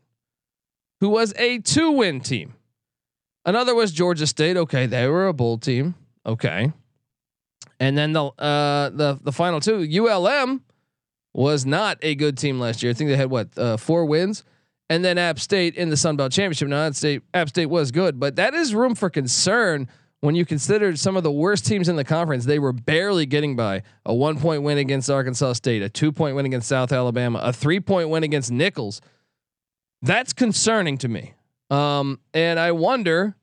who 1.01 1.09
was 1.09 1.33
a 1.37 1.59
two 1.59 1.91
win 1.91 2.21
team. 2.21 2.53
Another 3.45 3.75
was 3.75 3.91
Georgia 3.91 4.27
State. 4.27 4.55
Okay, 4.55 4.85
they 4.85 5.07
were 5.07 5.27
a 5.27 5.33
bowl 5.33 5.57
team. 5.57 5.95
Okay. 6.25 6.71
And 7.81 7.97
then 7.97 8.13
the 8.13 8.25
uh, 8.25 8.89
the 8.91 9.19
the 9.21 9.31
final 9.33 9.59
two, 9.59 9.79
ULM, 9.79 10.61
was 11.37 11.67
not 11.67 11.99
a 12.01 12.15
good 12.15 12.35
team 12.35 12.59
last 12.59 12.81
year. 12.81 12.89
I 12.89 12.93
think 12.95 13.11
they 13.11 13.15
had 13.15 13.29
what 13.29 13.55
uh, 13.57 13.77
four 13.77 14.05
wins, 14.05 14.43
and 14.89 15.05
then 15.05 15.19
App 15.19 15.39
State 15.39 15.75
in 15.75 15.89
the 15.89 15.95
Sun 15.95 16.17
Belt 16.17 16.31
Championship. 16.31 16.67
Now, 16.67 16.87
App 16.87 16.95
State, 16.95 17.21
App 17.31 17.49
State 17.49 17.67
was 17.67 17.91
good, 17.91 18.19
but 18.19 18.37
that 18.37 18.55
is 18.55 18.73
room 18.73 18.95
for 18.95 19.11
concern 19.11 19.87
when 20.21 20.33
you 20.33 20.45
consider 20.45 20.97
some 20.97 21.15
of 21.15 21.21
the 21.21 21.31
worst 21.31 21.63
teams 21.63 21.89
in 21.89 21.95
the 21.95 22.03
conference. 22.03 22.45
They 22.45 22.57
were 22.57 22.73
barely 22.73 23.27
getting 23.27 23.55
by 23.55 23.83
a 24.03 24.15
one 24.15 24.39
point 24.39 24.63
win 24.63 24.79
against 24.79 25.11
Arkansas 25.11 25.53
State, 25.53 25.83
a 25.83 25.89
two 25.89 26.11
point 26.11 26.35
win 26.35 26.47
against 26.47 26.67
South 26.67 26.91
Alabama, 26.91 27.39
a 27.43 27.53
three 27.53 27.79
point 27.79 28.09
win 28.09 28.23
against 28.23 28.51
Nicholls. 28.51 28.99
That's 30.01 30.33
concerning 30.33 30.97
to 30.97 31.07
me. 31.07 31.35
Um, 31.69 32.19
and 32.33 32.59
I 32.59 32.71
wonder 32.71 33.35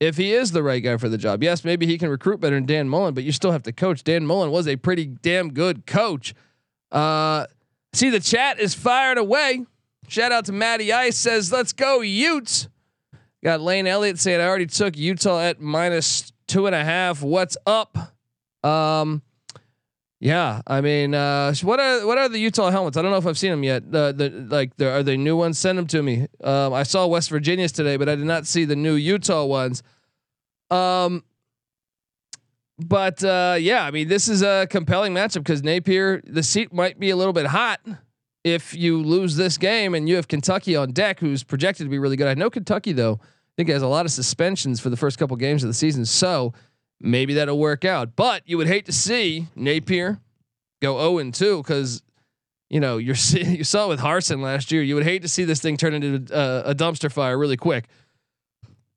if 0.00 0.18
he 0.18 0.34
is 0.34 0.52
the 0.52 0.62
right 0.62 0.82
guy 0.82 0.98
for 0.98 1.08
the 1.08 1.18
job. 1.18 1.42
Yes, 1.42 1.64
maybe 1.64 1.86
he 1.86 1.96
can 1.96 2.10
recruit 2.10 2.40
better 2.40 2.56
than 2.56 2.66
Dan 2.66 2.90
Mullen, 2.90 3.14
but 3.14 3.24
you 3.24 3.32
still 3.32 3.52
have 3.52 3.62
to 3.62 3.72
coach. 3.72 4.04
Dan 4.04 4.26
Mullen 4.26 4.50
was 4.50 4.68
a 4.68 4.76
pretty 4.76 5.06
damn 5.06 5.54
good 5.54 5.86
coach. 5.86 6.34
Uh, 6.90 7.46
see, 7.92 8.10
the 8.10 8.20
chat 8.20 8.58
is 8.58 8.74
fired 8.74 9.18
away. 9.18 9.66
Shout 10.08 10.32
out 10.32 10.46
to 10.46 10.52
Matty 10.52 10.92
Ice 10.92 11.16
says, 11.16 11.52
"Let's 11.52 11.72
go 11.72 12.00
Utes." 12.00 12.68
Got 13.44 13.60
Lane 13.60 13.86
Elliott 13.86 14.18
saying, 14.18 14.40
"I 14.40 14.46
already 14.46 14.66
took 14.66 14.96
Utah 14.96 15.40
at 15.40 15.60
minus 15.60 16.32
two 16.46 16.66
and 16.66 16.74
a 16.74 16.84
half. 16.84 17.22
What's 17.22 17.56
up?" 17.66 17.96
Um, 18.64 19.22
yeah, 20.20 20.62
I 20.66 20.80
mean, 20.80 21.14
uh, 21.14 21.54
what 21.62 21.78
are 21.78 22.04
what 22.06 22.18
are 22.18 22.28
the 22.28 22.38
Utah 22.40 22.70
helmets? 22.70 22.96
I 22.96 23.02
don't 23.02 23.12
know 23.12 23.18
if 23.18 23.26
I've 23.26 23.38
seen 23.38 23.50
them 23.50 23.62
yet. 23.62 23.90
The 23.90 24.12
the 24.16 24.30
like, 24.30 24.76
there 24.76 24.92
are 24.92 25.02
they 25.04 25.16
new 25.16 25.36
ones? 25.36 25.58
Send 25.58 25.78
them 25.78 25.86
to 25.88 26.02
me. 26.02 26.26
Um, 26.42 26.72
I 26.72 26.82
saw 26.82 27.06
West 27.06 27.30
Virginia's 27.30 27.70
today, 27.70 27.96
but 27.96 28.08
I 28.08 28.16
did 28.16 28.24
not 28.24 28.46
see 28.46 28.64
the 28.64 28.74
new 28.74 28.94
Utah 28.94 29.44
ones. 29.44 29.82
Um, 30.70 31.22
but 32.78 33.22
uh, 33.24 33.56
yeah, 33.58 33.84
I 33.84 33.90
mean, 33.90 34.08
this 34.08 34.28
is 34.28 34.42
a 34.42 34.66
compelling 34.70 35.12
matchup 35.12 35.38
because 35.38 35.62
Napier, 35.62 36.22
the 36.24 36.42
seat 36.42 36.72
might 36.72 36.98
be 36.98 37.10
a 37.10 37.16
little 37.16 37.32
bit 37.32 37.46
hot 37.46 37.80
if 38.44 38.74
you 38.74 39.02
lose 39.02 39.36
this 39.36 39.58
game 39.58 39.94
and 39.94 40.08
you 40.08 40.16
have 40.16 40.28
Kentucky 40.28 40.76
on 40.76 40.92
deck, 40.92 41.18
who's 41.18 41.42
projected 41.42 41.86
to 41.86 41.90
be 41.90 41.98
really 41.98 42.16
good. 42.16 42.28
I 42.28 42.34
know 42.34 42.50
Kentucky 42.50 42.92
though, 42.92 43.18
I 43.22 43.26
think 43.56 43.68
has 43.68 43.82
a 43.82 43.88
lot 43.88 44.06
of 44.06 44.12
suspensions 44.12 44.78
for 44.80 44.90
the 44.90 44.96
first 44.96 45.18
couple 45.18 45.36
games 45.36 45.64
of 45.64 45.68
the 45.68 45.74
season, 45.74 46.04
so 46.04 46.52
maybe 47.00 47.34
that'll 47.34 47.58
work 47.58 47.84
out. 47.84 48.14
But 48.14 48.42
you 48.46 48.56
would 48.56 48.68
hate 48.68 48.86
to 48.86 48.92
see 48.92 49.48
Napier 49.56 50.20
go 50.80 50.98
0 50.98 51.18
and 51.18 51.34
2 51.34 51.58
because 51.58 52.02
you 52.70 52.78
know 52.78 52.98
you're 52.98 53.16
you 53.30 53.64
saw 53.64 53.88
with 53.88 54.00
Harsin 54.00 54.40
last 54.40 54.70
year. 54.70 54.82
You 54.82 54.94
would 54.94 55.04
hate 55.04 55.22
to 55.22 55.28
see 55.28 55.44
this 55.44 55.60
thing 55.60 55.76
turn 55.76 55.94
into 55.94 56.32
a, 56.32 56.70
a 56.70 56.74
dumpster 56.74 57.10
fire 57.10 57.36
really 57.36 57.56
quick. 57.56 57.88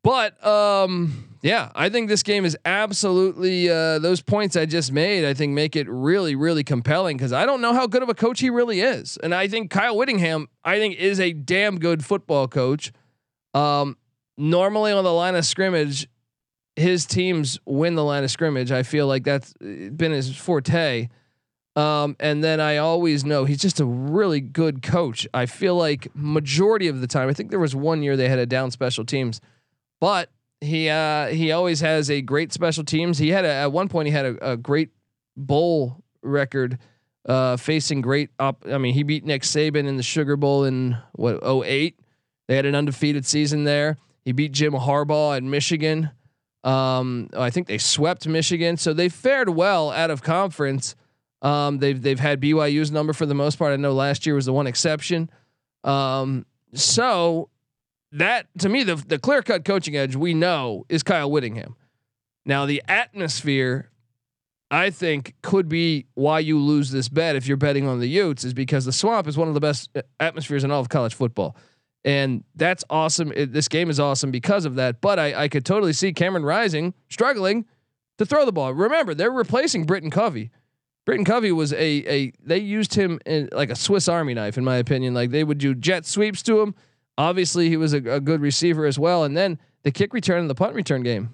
But 0.03 0.43
um, 0.45 1.30
yeah, 1.41 1.71
I 1.73 1.89
think 1.89 2.07
this 2.07 2.23
game 2.23 2.45
is 2.45 2.55
absolutely 2.65 3.69
uh, 3.69 3.99
those 3.99 4.21
points 4.21 4.55
I 4.55 4.65
just 4.65 4.91
made. 4.91 5.25
I 5.25 5.33
think 5.33 5.53
make 5.53 5.75
it 5.75 5.89
really, 5.89 6.35
really 6.35 6.63
compelling 6.63 7.17
because 7.17 7.33
I 7.33 7.45
don't 7.45 7.61
know 7.61 7.73
how 7.73 7.87
good 7.87 8.03
of 8.03 8.09
a 8.09 8.13
coach 8.13 8.39
he 8.39 8.49
really 8.49 8.81
is, 8.81 9.17
and 9.17 9.33
I 9.33 9.47
think 9.47 9.71
Kyle 9.71 9.97
Whittingham, 9.97 10.47
I 10.63 10.77
think, 10.77 10.97
is 10.97 11.19
a 11.19 11.33
damn 11.33 11.79
good 11.79 12.05
football 12.05 12.47
coach. 12.47 12.91
Um, 13.53 13.97
normally 14.37 14.91
on 14.91 15.03
the 15.03 15.13
line 15.13 15.35
of 15.35 15.45
scrimmage, 15.45 16.07
his 16.75 17.05
teams 17.05 17.59
win 17.65 17.95
the 17.95 18.03
line 18.03 18.23
of 18.23 18.31
scrimmage. 18.31 18.71
I 18.71 18.83
feel 18.83 19.07
like 19.07 19.23
that's 19.23 19.53
been 19.53 20.11
his 20.11 20.35
forte. 20.35 21.09
Um, 21.75 22.17
and 22.19 22.43
then 22.43 22.59
I 22.59 22.77
always 22.77 23.23
know 23.23 23.45
he's 23.45 23.61
just 23.61 23.79
a 23.79 23.85
really 23.85 24.41
good 24.41 24.81
coach. 24.81 25.25
I 25.33 25.45
feel 25.45 25.75
like 25.75 26.09
majority 26.13 26.87
of 26.87 26.99
the 26.99 27.07
time, 27.07 27.29
I 27.29 27.33
think 27.33 27.49
there 27.49 27.59
was 27.59 27.75
one 27.75 28.03
year 28.03 28.17
they 28.17 28.27
had 28.27 28.39
a 28.39 28.45
down 28.45 28.71
special 28.71 29.05
teams, 29.05 29.39
but 30.01 30.29
he 30.61 30.89
uh, 30.89 31.27
he 31.27 31.51
always 31.51 31.81
has 31.81 32.09
a 32.09 32.21
great 32.21 32.53
special 32.53 32.83
teams. 32.83 33.17
He 33.17 33.29
had 33.29 33.45
a, 33.45 33.51
at 33.51 33.71
one 33.71 33.89
point 33.89 34.07
he 34.07 34.13
had 34.13 34.25
a, 34.25 34.51
a 34.51 34.57
great 34.57 34.91
bowl 35.35 36.03
record 36.21 36.77
uh, 37.25 37.57
facing 37.57 38.01
great 38.01 38.29
up. 38.39 38.63
I 38.71 38.77
mean, 38.77 38.93
he 38.93 39.03
beat 39.03 39.25
Nick 39.25 39.41
Saban 39.41 39.87
in 39.87 39.97
the 39.97 40.03
Sugar 40.03 40.37
Bowl 40.37 40.63
in 40.63 40.97
what 41.13 41.43
08. 41.43 41.99
They 42.47 42.55
had 42.55 42.65
an 42.65 42.75
undefeated 42.75 43.25
season 43.25 43.63
there. 43.63 43.97
He 44.23 44.31
beat 44.31 44.51
Jim 44.51 44.73
Harbaugh 44.73 45.37
at 45.37 45.43
Michigan. 45.43 46.11
Um, 46.63 47.29
I 47.35 47.49
think 47.49 47.67
they 47.67 47.79
swept 47.79 48.27
Michigan, 48.27 48.77
so 48.77 48.93
they 48.93 49.09
fared 49.09 49.49
well 49.49 49.89
out 49.89 50.11
of 50.11 50.21
conference. 50.21 50.95
Um, 51.41 51.79
they've 51.79 51.99
they've 51.99 52.19
had 52.19 52.39
BYU's 52.39 52.91
number 52.91 53.13
for 53.13 53.25
the 53.25 53.33
most 53.33 53.57
part. 53.57 53.73
I 53.73 53.77
know 53.77 53.93
last 53.93 54.27
year 54.27 54.35
was 54.35 54.45
the 54.45 54.53
one 54.53 54.67
exception. 54.67 55.31
Um, 55.83 56.45
so 56.73 57.49
that 58.11 58.47
to 58.59 58.69
me 58.69 58.83
the 58.83 58.95
the 58.95 59.19
clear 59.19 59.41
cut 59.41 59.65
coaching 59.65 59.95
edge 59.95 60.15
we 60.15 60.33
know 60.33 60.85
is 60.89 61.03
Kyle 61.03 61.29
Whittingham. 61.29 61.75
Now 62.45 62.65
the 62.65 62.81
atmosphere, 62.87 63.91
I 64.69 64.89
think, 64.89 65.35
could 65.41 65.69
be 65.69 66.07
why 66.15 66.39
you 66.39 66.59
lose 66.59 66.91
this 66.91 67.07
bet 67.07 67.35
if 67.35 67.47
you're 67.47 67.57
betting 67.57 67.87
on 67.87 67.99
the 67.99 68.07
Utes 68.07 68.43
is 68.43 68.53
because 68.53 68.85
the 68.85 68.91
Swamp 68.91 69.27
is 69.27 69.37
one 69.37 69.47
of 69.47 69.53
the 69.53 69.59
best 69.59 69.89
uh, 69.95 70.01
atmospheres 70.19 70.63
in 70.63 70.71
all 70.71 70.81
of 70.81 70.89
college 70.89 71.13
football, 71.13 71.55
and 72.03 72.43
that's 72.55 72.83
awesome. 72.89 73.31
It, 73.35 73.53
this 73.53 73.67
game 73.67 73.89
is 73.89 73.99
awesome 73.99 74.31
because 74.31 74.65
of 74.65 74.75
that. 74.75 75.01
But 75.01 75.19
I 75.19 75.43
I 75.43 75.47
could 75.47 75.65
totally 75.65 75.93
see 75.93 76.13
Cameron 76.13 76.43
Rising 76.43 76.93
struggling 77.09 77.65
to 78.17 78.25
throw 78.25 78.45
the 78.45 78.51
ball. 78.51 78.73
Remember 78.73 79.13
they're 79.13 79.31
replacing 79.31 79.85
Britton 79.85 80.09
Covey. 80.09 80.51
Britton 81.05 81.25
Covey 81.25 81.51
was 81.51 81.73
a 81.73 81.77
a 81.77 82.33
they 82.43 82.57
used 82.57 82.93
him 82.93 83.19
in 83.25 83.49
like 83.51 83.69
a 83.69 83.75
Swiss 83.75 84.07
Army 84.07 84.33
knife 84.33 84.57
in 84.57 84.63
my 84.63 84.77
opinion. 84.77 85.13
Like 85.13 85.31
they 85.31 85.43
would 85.43 85.57
do 85.57 85.73
jet 85.73 86.05
sweeps 86.05 86.41
to 86.43 86.61
him. 86.61 86.75
Obviously, 87.17 87.69
he 87.69 87.77
was 87.77 87.93
a, 87.93 87.97
a 87.97 88.19
good 88.19 88.41
receiver 88.41 88.85
as 88.85 88.97
well. 88.97 89.23
And 89.23 89.35
then 89.35 89.59
the 89.83 89.91
kick 89.91 90.13
return 90.13 90.39
and 90.39 90.49
the 90.49 90.55
punt 90.55 90.75
return 90.75 91.03
game, 91.03 91.33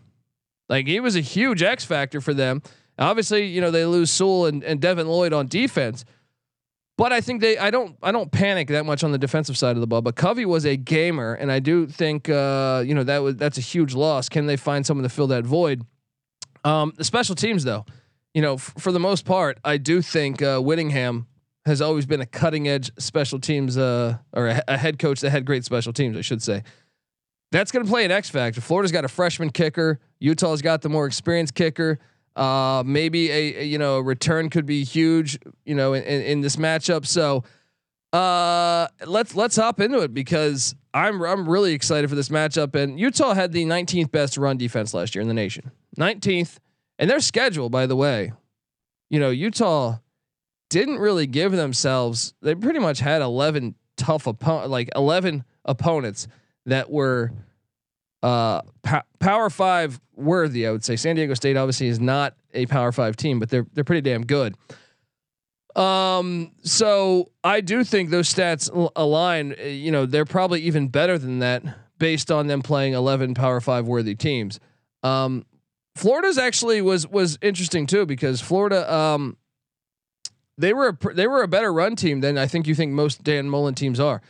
like 0.69 0.87
he 0.87 0.99
was 0.99 1.15
a 1.15 1.21
huge 1.21 1.63
X 1.63 1.85
factor 1.85 2.21
for 2.21 2.33
them. 2.33 2.61
Obviously, 2.99 3.45
you 3.45 3.61
know 3.61 3.71
they 3.71 3.85
lose 3.85 4.11
Sewell 4.11 4.47
and, 4.47 4.63
and 4.63 4.81
Devin 4.81 5.07
Lloyd 5.07 5.31
on 5.31 5.47
defense, 5.47 6.03
but 6.97 7.13
I 7.13 7.21
think 7.21 7.41
they 7.41 7.57
I 7.57 7.69
don't 7.69 7.95
I 8.01 8.11
don't 8.11 8.31
panic 8.31 8.69
that 8.69 8.85
much 8.85 9.03
on 9.03 9.11
the 9.11 9.19
defensive 9.19 9.57
side 9.57 9.75
of 9.75 9.81
the 9.81 9.87
ball. 9.87 10.01
But 10.01 10.15
Covey 10.15 10.45
was 10.45 10.65
a 10.65 10.75
gamer, 10.75 11.35
and 11.35 11.51
I 11.51 11.59
do 11.59 11.85
think 11.87 12.27
uh, 12.27 12.83
you 12.85 12.95
know 12.95 13.03
that 13.03 13.19
was 13.19 13.35
that's 13.35 13.57
a 13.59 13.61
huge 13.61 13.93
loss. 13.93 14.29
Can 14.29 14.47
they 14.47 14.57
find 14.57 14.85
someone 14.85 15.03
to 15.03 15.09
fill 15.09 15.27
that 15.27 15.45
void? 15.45 15.83
Um, 16.63 16.93
the 16.97 17.03
special 17.03 17.35
teams 17.35 17.63
though 17.63 17.85
you 18.37 18.43
know, 18.43 18.53
f- 18.53 18.75
for 18.77 18.91
the 18.91 18.99
most 18.99 19.25
part, 19.25 19.57
I 19.63 19.77
do 19.77 19.99
think 19.99 20.43
uh, 20.43 20.59
Whittingham 20.59 21.25
has 21.67 21.81
always 21.81 22.05
been 22.05 22.21
a 22.21 22.25
cutting 22.25 22.67
edge 22.67 22.91
special 22.97 23.39
teams 23.39 23.77
uh, 23.77 24.17
or 24.33 24.47
a, 24.47 24.63
a, 24.67 24.77
head 24.77 24.97
coach 24.97 25.21
that 25.21 25.29
had 25.29 25.45
great 25.45 25.63
special 25.63 25.93
teams, 25.93 26.17
I 26.17 26.21
should 26.21 26.41
say. 26.41 26.63
That's 27.51 27.71
going 27.71 27.85
to 27.85 27.91
play 27.91 28.03
an 28.03 28.11
X 28.11 28.29
factor. 28.29 28.61
Florida's 28.61 28.91
got 28.91 29.05
a 29.05 29.09
freshman 29.09 29.51
kicker. 29.51 29.99
Utah's 30.19 30.61
got 30.61 30.81
the 30.81 30.89
more 30.89 31.05
experienced 31.05 31.55
kicker. 31.55 31.99
Uh, 32.35 32.83
maybe 32.85 33.31
a, 33.31 33.61
a, 33.61 33.63
you 33.63 33.77
know 33.77 33.97
a 33.97 34.03
return 34.03 34.49
could 34.49 34.65
be 34.65 34.83
huge. 34.83 35.39
You 35.65 35.75
know 35.75 35.93
in, 35.93 36.03
in, 36.03 36.21
in 36.21 36.41
this 36.41 36.55
matchup. 36.55 37.05
So 37.05 37.43
uh, 38.13 38.87
let's 39.05 39.35
let's 39.35 39.55
hop 39.55 39.79
into 39.79 39.99
it 39.99 40.13
because 40.13 40.75
I'm 40.93 41.21
I'm 41.21 41.47
really 41.47 41.73
excited 41.73 42.09
for 42.09 42.15
this 42.15 42.29
matchup. 42.29 42.75
And 42.75 42.99
Utah 42.99 43.33
had 43.33 43.51
the 43.51 43.65
19th 43.65 44.11
best 44.11 44.37
run 44.37 44.57
defense 44.57 44.93
last 44.93 45.15
year 45.15 45.21
in 45.21 45.27
the 45.27 45.33
nation. 45.33 45.71
19th. 45.97 46.57
And 46.99 47.09
their 47.09 47.19
schedule, 47.19 47.69
by 47.69 47.85
the 47.85 47.95
way, 47.95 48.33
you 49.09 49.19
know, 49.19 49.29
Utah 49.29 49.97
didn't 50.69 50.99
really 50.99 51.27
give 51.27 51.51
themselves. 51.51 52.33
They 52.41 52.55
pretty 52.55 52.79
much 52.79 52.99
had 52.99 53.21
eleven 53.21 53.75
tough 53.95 54.27
opponent, 54.27 54.69
like 54.69 54.89
eleven 54.95 55.43
opponents 55.65 56.27
that 56.65 56.89
were 56.89 57.31
uh 58.23 58.61
power 59.19 59.49
five 59.49 59.99
worthy. 60.15 60.67
I 60.67 60.71
would 60.71 60.83
say 60.83 60.95
San 60.95 61.15
Diego 61.15 61.33
State 61.33 61.55
obviously 61.57 61.87
is 61.87 61.99
not 61.99 62.35
a 62.53 62.65
power 62.65 62.91
five 62.91 63.15
team, 63.15 63.39
but 63.39 63.49
they're 63.49 63.65
they're 63.73 63.83
pretty 63.83 64.01
damn 64.01 64.25
good. 64.25 64.55
Um, 65.75 66.53
so 66.63 67.31
I 67.43 67.61
do 67.61 67.83
think 67.83 68.09
those 68.09 68.33
stats 68.33 68.69
align. 68.95 69.55
You 69.63 69.91
know, 69.91 70.05
they're 70.07 70.25
probably 70.25 70.61
even 70.61 70.87
better 70.87 71.17
than 71.19 71.39
that 71.39 71.63
based 71.99 72.31
on 72.31 72.47
them 72.47 72.61
playing 72.61 72.93
eleven 72.93 73.33
power 73.33 73.61
five 73.61 73.85
worthy 73.87 74.15
teams. 74.15 74.59
Um, 75.03 75.45
Florida's 75.95 76.37
actually 76.37 76.81
was 76.81 77.07
was 77.07 77.37
interesting 77.41 77.85
too 77.85 78.05
because 78.05 78.41
Florida 78.41 78.91
um 78.91 79.37
they 80.57 80.73
were 80.73 80.89
a, 80.89 81.13
they 81.13 81.27
were 81.27 81.43
a 81.43 81.47
better 81.47 81.71
run 81.71 81.95
team 81.95 82.21
than 82.21 82.37
I 82.37 82.47
think 82.47 82.67
you 82.67 82.75
think 82.75 82.91
most 82.91 83.23
Dan 83.23 83.49
Mullen 83.49 83.75
teams 83.75 83.99
are. 83.99 84.21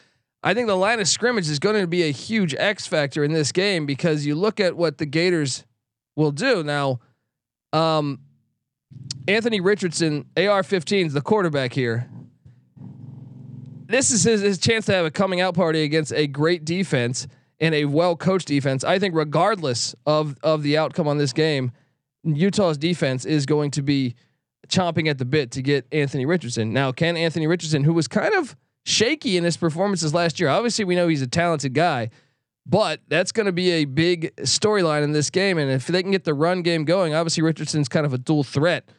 I 0.43 0.53
think 0.53 0.67
the 0.67 0.75
line 0.75 0.99
of 0.99 1.07
scrimmage 1.07 1.49
is 1.49 1.59
going 1.59 1.79
to 1.81 1.87
be 1.87 2.03
a 2.03 2.11
huge 2.11 2.53
X 2.55 2.85
factor 2.85 3.23
in 3.23 3.33
this 3.33 3.51
game 3.51 3.85
because 3.85 4.25
you 4.25 4.35
look 4.35 4.59
at 4.59 4.77
what 4.77 4.97
the 4.97 5.05
Gators 5.05 5.65
will 6.15 6.31
do 6.31 6.63
now. 6.63 6.99
Um, 7.73 8.19
Anthony 9.27 9.59
Richardson, 9.59 10.25
AR-15 10.37 11.07
is 11.07 11.13
the 11.13 11.21
quarterback 11.21 11.73
here. 11.73 12.09
This 13.87 14.11
is 14.11 14.23
his, 14.23 14.41
his 14.41 14.57
chance 14.57 14.85
to 14.87 14.93
have 14.93 15.05
a 15.05 15.11
coming 15.11 15.41
out 15.41 15.55
party 15.55 15.83
against 15.83 16.13
a 16.13 16.27
great 16.27 16.65
defense 16.65 17.27
and 17.59 17.73
a 17.73 17.85
well 17.85 18.15
coached 18.15 18.47
defense. 18.47 18.83
I 18.83 18.99
think 18.99 19.15
regardless 19.15 19.95
of 20.05 20.35
of 20.43 20.61
the 20.61 20.77
outcome 20.77 21.07
on 21.07 21.17
this 21.17 21.33
game, 21.33 21.71
Utah's 22.23 22.77
defense 22.77 23.25
is 23.25 23.45
going 23.45 23.71
to 23.71 23.81
be 23.81 24.15
chomping 24.67 25.09
at 25.09 25.17
the 25.17 25.25
bit 25.25 25.51
to 25.51 25.61
get 25.61 25.85
Anthony 25.91 26.25
Richardson. 26.25 26.73
Now, 26.73 26.91
can 26.91 27.17
Anthony 27.17 27.47
Richardson, 27.47 27.83
who 27.83 27.93
was 27.93 28.07
kind 28.07 28.33
of 28.33 28.55
shaky 28.85 29.37
in 29.37 29.43
his 29.43 29.57
performances 29.57 30.13
last 30.13 30.39
year, 30.39 30.49
obviously 30.49 30.85
we 30.85 30.95
know 30.95 31.07
he's 31.07 31.21
a 31.21 31.27
talented 31.27 31.73
guy, 31.73 32.09
but 32.65 33.01
that's 33.07 33.31
going 33.31 33.45
to 33.45 33.51
be 33.51 33.71
a 33.71 33.85
big 33.85 34.35
storyline 34.37 35.03
in 35.03 35.11
this 35.11 35.29
game. 35.29 35.57
And 35.57 35.71
if 35.71 35.87
they 35.87 36.01
can 36.01 36.11
get 36.11 36.23
the 36.23 36.33
run 36.33 36.61
game 36.61 36.85
going, 36.85 37.13
obviously 37.13 37.43
Richardson's 37.43 37.87
kind 37.87 38.05
of 38.05 38.13
a 38.13 38.17
dual 38.17 38.43
threat. 38.43 38.89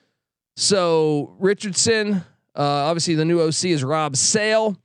So 0.56 1.36
Richardson, 1.38 2.24
uh, 2.56 2.62
obviously 2.62 3.14
the 3.14 3.24
new 3.24 3.40
OC 3.40 3.66
is 3.66 3.84
Rob 3.84 4.16
Sale. 4.16 4.76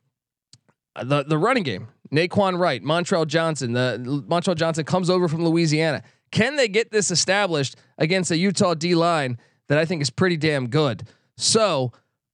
The 1.01 1.23
the 1.23 1.39
running 1.39 1.63
game, 1.63 1.87
Nay'Quan 2.11 2.59
Wright, 2.59 2.83
Montrell 2.83 3.25
Johnson. 3.25 3.73
The 3.73 4.23
Montrell 4.29 4.55
Johnson 4.55 4.85
comes 4.85 5.09
over 5.09 5.27
from 5.27 5.43
Louisiana. 5.43 6.03
Can 6.29 6.55
they 6.55 6.67
get 6.67 6.91
this 6.91 7.09
established 7.09 7.75
against 7.97 8.29
a 8.29 8.37
Utah 8.37 8.75
D 8.75 8.93
line 8.93 9.39
that 9.69 9.77
I 9.77 9.85
think 9.85 10.01
is 10.01 10.09
pretty 10.09 10.37
damn 10.37 10.67
good? 10.67 11.07
So, 11.37 11.91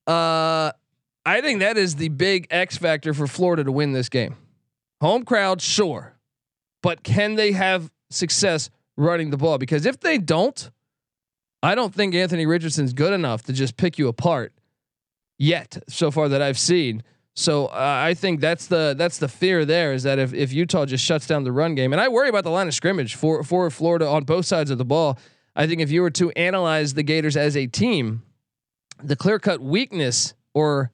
uh, 0.07 0.71
I 1.25 1.41
think 1.41 1.59
that 1.59 1.77
is 1.77 1.95
the 1.95 2.09
big 2.09 2.47
X 2.49 2.77
factor 2.77 3.13
for 3.13 3.27
Florida 3.27 3.63
to 3.63 3.71
win 3.71 3.91
this 3.91 4.09
game. 4.09 4.35
Home 5.01 5.23
crowd, 5.23 5.61
sure, 5.61 6.15
but 6.81 7.03
can 7.03 7.35
they 7.35 7.51
have 7.51 7.91
success 8.09 8.69
running 8.97 9.29
the 9.29 9.37
ball? 9.37 9.57
Because 9.57 9.85
if 9.85 9.99
they 9.99 10.17
don't, 10.17 10.69
I 11.61 11.75
don't 11.75 11.93
think 11.93 12.15
Anthony 12.15 12.45
Richardson's 12.45 12.93
good 12.93 13.13
enough 13.13 13.43
to 13.43 13.53
just 13.53 13.77
pick 13.77 13.97
you 13.97 14.07
apart 14.07 14.53
yet. 15.37 15.81
So 15.87 16.11
far 16.11 16.29
that 16.29 16.41
I've 16.41 16.59
seen. 16.59 17.03
So 17.35 17.67
uh, 17.67 18.01
I 18.05 18.15
think 18.15 18.41
that's 18.41 18.67
the 18.67 18.95
that's 18.97 19.17
the 19.17 19.29
fear 19.29 19.63
there 19.63 19.93
is 19.93 20.03
that 20.03 20.19
if, 20.19 20.33
if 20.33 20.51
Utah 20.51 20.85
just 20.85 21.05
shuts 21.05 21.25
down 21.25 21.43
the 21.43 21.51
run 21.51 21.75
game, 21.75 21.93
and 21.93 22.01
I 22.01 22.09
worry 22.09 22.27
about 22.27 22.43
the 22.43 22.49
line 22.49 22.67
of 22.67 22.73
scrimmage 22.73 23.15
for 23.15 23.43
for 23.43 23.69
Florida 23.69 24.07
on 24.07 24.23
both 24.25 24.45
sides 24.45 24.71
of 24.71 24.77
the 24.77 24.85
ball. 24.85 25.17
I 25.55 25.67
think 25.67 25.81
if 25.81 25.91
you 25.91 26.01
were 26.01 26.11
to 26.11 26.31
analyze 26.31 26.93
the 26.93 27.03
Gators 27.03 27.35
as 27.35 27.57
a 27.57 27.67
team, 27.67 28.23
the 29.03 29.15
clear 29.15 29.39
cut 29.39 29.61
weakness 29.61 30.33
or 30.53 30.91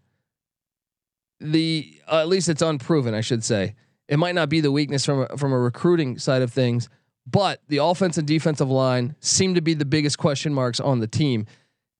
the 1.40 2.00
uh, 2.12 2.20
at 2.22 2.28
least 2.28 2.50
it's 2.50 2.62
unproven, 2.62 3.14
I 3.14 3.22
should 3.22 3.44
say. 3.44 3.76
It 4.08 4.18
might 4.18 4.36
not 4.36 4.50
be 4.50 4.62
the 4.62 4.72
weakness 4.72 5.06
from 5.06 5.22
a, 5.22 5.38
from 5.38 5.52
a 5.52 5.60
recruiting 5.60 6.20
side 6.20 6.42
of 6.42 6.54
things, 6.54 6.90
but 7.26 7.62
the 7.68 7.78
offense 7.78 8.18
and 8.18 8.28
defensive 8.28 8.70
line 8.70 9.16
seem 9.20 9.56
to 9.56 9.62
be 9.62 9.74
the 9.74 9.86
biggest 9.86 10.18
question 10.18 10.54
marks 10.54 10.80
on 10.80 11.00
the 11.00 11.08
team, 11.08 11.48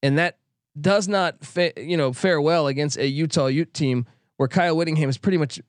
and 0.04 0.18
that 0.18 0.38
does 0.80 1.08
not 1.08 1.44
fa- 1.44 1.74
you 1.78 1.98
know 1.98 2.14
fare 2.14 2.40
well 2.40 2.68
against 2.68 2.98
a 2.98 3.08
Utah 3.08 3.48
Ute 3.48 3.74
team 3.74 4.06
where 4.38 4.50
Kyle 4.50 4.76
Whittingham 4.76 5.08
has 5.08 5.18
pretty 5.18 5.38
much 5.38 5.60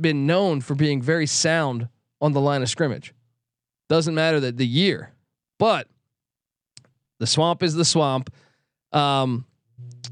been 0.00 0.26
known 0.26 0.60
for 0.60 0.74
being 0.74 1.00
very 1.00 1.26
sound 1.26 1.88
on 2.20 2.32
the 2.32 2.40
line 2.40 2.62
of 2.62 2.68
scrimmage. 2.68 3.14
Doesn't 3.88 4.14
matter 4.14 4.40
that 4.40 4.56
the 4.56 4.66
year, 4.66 5.12
but 5.58 5.88
the 7.18 7.26
swamp 7.26 7.62
is 7.62 7.74
the 7.74 7.84
swamp. 7.84 8.30
Um, 8.92 9.44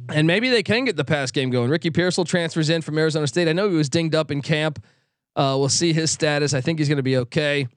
and 0.08 0.26
maybe 0.26 0.50
they 0.50 0.62
can 0.62 0.84
get 0.84 0.96
the 0.96 1.04
pass 1.04 1.30
game 1.30 1.50
going. 1.50 1.70
Ricky 1.70 1.90
Pearsall 1.90 2.24
transfers 2.24 2.70
in 2.70 2.82
from 2.82 2.98
Arizona 2.98 3.26
State. 3.26 3.48
I 3.48 3.52
know 3.52 3.68
he 3.68 3.76
was 3.76 3.88
dinged 3.88 4.14
up 4.14 4.30
in 4.30 4.42
camp. 4.42 4.84
Uh, 5.34 5.56
we'll 5.58 5.68
see 5.68 5.92
his 5.92 6.10
status. 6.10 6.54
I 6.54 6.60
think 6.60 6.78
he's 6.78 6.88
going 6.88 6.96
to 6.96 7.02
be 7.02 7.16
okay. 7.18 7.68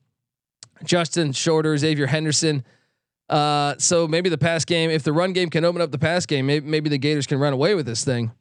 Justin 0.84 1.32
Shorter, 1.34 1.74
Xzavier 1.76 2.08
Henderson. 2.08 2.64
Uh, 3.28 3.76
so 3.78 4.08
maybe 4.08 4.30
the 4.30 4.38
pass 4.38 4.66
game, 4.66 4.90
if 4.90 5.04
the 5.04 5.14
run 5.14 5.34
game 5.34 5.50
can 5.50 5.66
open 5.66 5.82
up 5.82 5.92
the 5.92 6.00
pass 6.00 6.26
game, 6.26 6.46
maybe, 6.46 6.66
maybe 6.66 6.90
the 6.90 6.98
Gators 6.98 7.28
can 7.28 7.40
run 7.40 7.54
away 7.54 7.76
with 7.76 7.86
this 7.86 8.04
thing. 8.04 8.32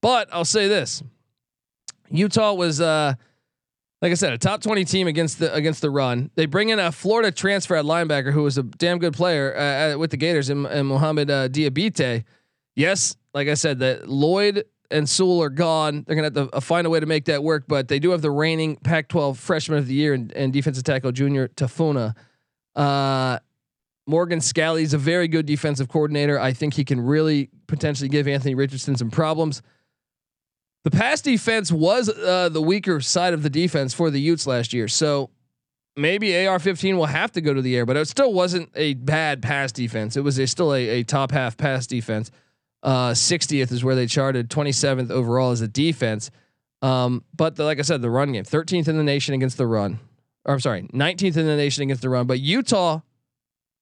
But 0.00 0.28
I'll 0.32 0.44
say 0.44 0.68
this: 0.68 1.02
Utah 2.08 2.52
was 2.52 2.80
uh, 2.80 3.14
like 4.00 4.12
I 4.12 4.14
said, 4.14 4.32
a 4.32 4.38
top 4.38 4.62
twenty 4.62 4.84
team 4.84 5.06
against 5.06 5.38
the 5.38 5.52
against 5.52 5.82
the 5.82 5.90
run. 5.90 6.30
They 6.34 6.46
bring 6.46 6.68
in 6.68 6.78
a 6.78 6.92
Florida 6.92 7.32
transfer 7.32 7.76
at 7.76 7.84
linebacker 7.84 8.32
who 8.32 8.42
was 8.42 8.58
a 8.58 8.62
damn 8.62 8.98
good 8.98 9.14
player 9.14 9.56
uh, 9.56 9.98
with 9.98 10.10
the 10.10 10.16
Gators 10.16 10.50
and, 10.50 10.66
and 10.66 10.86
Mohamed 10.86 11.30
uh, 11.30 11.48
Diabate. 11.48 12.24
Yes, 12.76 13.16
like 13.34 13.48
I 13.48 13.54
said, 13.54 13.80
that 13.80 14.08
Lloyd 14.08 14.64
and 14.90 15.08
Sewell 15.08 15.42
are 15.42 15.50
gone. 15.50 16.04
They're 16.06 16.14
gonna 16.14 16.26
have 16.26 16.50
to 16.50 16.56
uh, 16.56 16.60
find 16.60 16.86
a 16.86 16.90
way 16.90 17.00
to 17.00 17.06
make 17.06 17.24
that 17.24 17.42
work, 17.42 17.64
but 17.66 17.88
they 17.88 17.98
do 17.98 18.10
have 18.10 18.22
the 18.22 18.30
reigning 18.30 18.76
Pac-12 18.76 19.36
Freshman 19.36 19.78
of 19.78 19.86
the 19.86 19.94
Year 19.94 20.14
and, 20.14 20.32
and 20.32 20.52
defensive 20.52 20.84
tackle 20.84 21.12
Junior 21.12 21.48
Tafuna. 21.48 22.14
Uh, 22.76 23.38
Morgan 24.06 24.38
Scalley 24.38 24.82
is 24.82 24.94
a 24.94 24.98
very 24.98 25.28
good 25.28 25.44
defensive 25.44 25.88
coordinator. 25.88 26.40
I 26.40 26.52
think 26.52 26.74
he 26.74 26.84
can 26.84 27.00
really 27.00 27.50
potentially 27.66 28.08
give 28.08 28.26
Anthony 28.26 28.54
Richardson 28.54 28.96
some 28.96 29.10
problems. 29.10 29.60
The 30.84 30.90
pass 30.90 31.20
defense 31.20 31.72
was 31.72 32.08
uh, 32.08 32.48
the 32.50 32.62
weaker 32.62 33.00
side 33.00 33.34
of 33.34 33.42
the 33.42 33.50
defense 33.50 33.92
for 33.92 34.10
the 34.10 34.20
Utes 34.20 34.46
last 34.46 34.72
year, 34.72 34.88
so 34.88 35.30
maybe 35.96 36.46
AR-15 36.46 36.96
will 36.96 37.06
have 37.06 37.32
to 37.32 37.40
go 37.40 37.52
to 37.52 37.60
the 37.60 37.76
air, 37.76 37.84
but 37.84 37.96
it 37.96 38.08
still 38.08 38.32
wasn't 38.32 38.70
a 38.74 38.94
bad 38.94 39.42
pass 39.42 39.72
defense. 39.72 40.16
It 40.16 40.22
was 40.22 40.38
a, 40.38 40.46
still 40.46 40.72
a, 40.72 40.88
a 40.88 41.02
top 41.02 41.32
half 41.32 41.56
pass 41.56 41.86
defense. 41.86 42.30
Uh, 42.82 43.10
60th 43.10 43.72
is 43.72 43.82
where 43.82 43.96
they 43.96 44.06
charted, 44.06 44.48
27th 44.48 45.10
overall 45.10 45.50
as 45.50 45.60
a 45.60 45.68
defense. 45.68 46.30
Um, 46.80 47.24
but 47.36 47.56
the, 47.56 47.64
like 47.64 47.80
I 47.80 47.82
said, 47.82 48.02
the 48.02 48.10
run 48.10 48.32
game, 48.32 48.44
13th 48.44 48.86
in 48.86 48.96
the 48.96 49.02
nation 49.02 49.34
against 49.34 49.58
the 49.58 49.66
run. 49.66 49.98
Or 50.44 50.54
I'm 50.54 50.60
sorry, 50.60 50.82
19th 50.94 51.36
in 51.36 51.46
the 51.46 51.56
nation 51.56 51.82
against 51.82 52.02
the 52.02 52.08
run. 52.08 52.26
But 52.26 52.38
Utah 52.38 53.00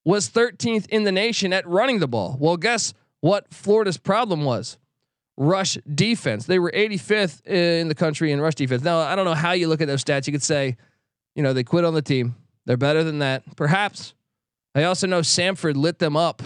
was 0.05 0.31
13th 0.31 0.89
in 0.89 1.05
the 1.05 1.13
nation 1.13 1.53
at 1.53 1.69
running 1.69 1.99
the 1.99 2.09
ball. 2.09 2.37
Well, 2.41 2.57
guess 2.57 2.95
what 3.21 3.53
Florida's 3.53 3.99
problem 3.99 4.45
was? 4.45 4.79
Rush 5.37 5.77
defense. 5.95 6.47
They 6.47 6.59
were 6.59 6.73
85th 6.75 7.47
in 7.47 7.89
the 7.89 7.95
country 7.95 8.33
in 8.33 8.41
rush 8.41 8.55
defense. 8.55 8.83
Now, 8.83 9.01
I 9.01 9.15
don't 9.15 9.27
know 9.27 9.35
how 9.35 9.53
you 9.53 9.69
look 9.69 9.81
at 9.81 9.87
those 9.87 10.03
stats. 10.03 10.27
You 10.27 10.33
could 10.33 10.43
say, 10.43 10.77
you 11.35 11.43
know, 11.43 11.53
they 11.53 11.65
quit 11.65 11.85
on 11.85 11.95
the 11.95 12.03
team. 12.03 12.37
They're 12.65 12.77
better 12.77 13.05
than 13.05 13.19
that. 13.19 13.43
Perhaps. 13.57 14.15
I 14.75 14.85
also 14.85 15.07
know 15.07 15.21
Samford 15.21 15.77
lit 15.77 15.99
them 15.99 16.17
up 16.17 16.43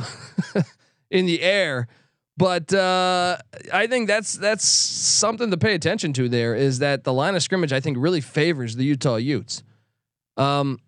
in 1.10 1.26
the 1.26 1.40
air 1.42 1.88
but 2.40 2.72
uh, 2.72 3.36
I 3.70 3.86
think 3.86 4.08
that's 4.08 4.32
that's 4.32 4.64
something 4.66 5.50
to 5.50 5.58
pay 5.58 5.74
attention 5.74 6.14
to. 6.14 6.26
There 6.26 6.54
is 6.54 6.78
that 6.78 7.04
the 7.04 7.12
line 7.12 7.34
of 7.34 7.42
scrimmage 7.42 7.70
I 7.70 7.80
think 7.80 7.98
really 8.00 8.22
favors 8.22 8.76
the 8.76 8.84
Utah 8.84 9.16
Utes. 9.16 9.62
Um, 10.38 10.78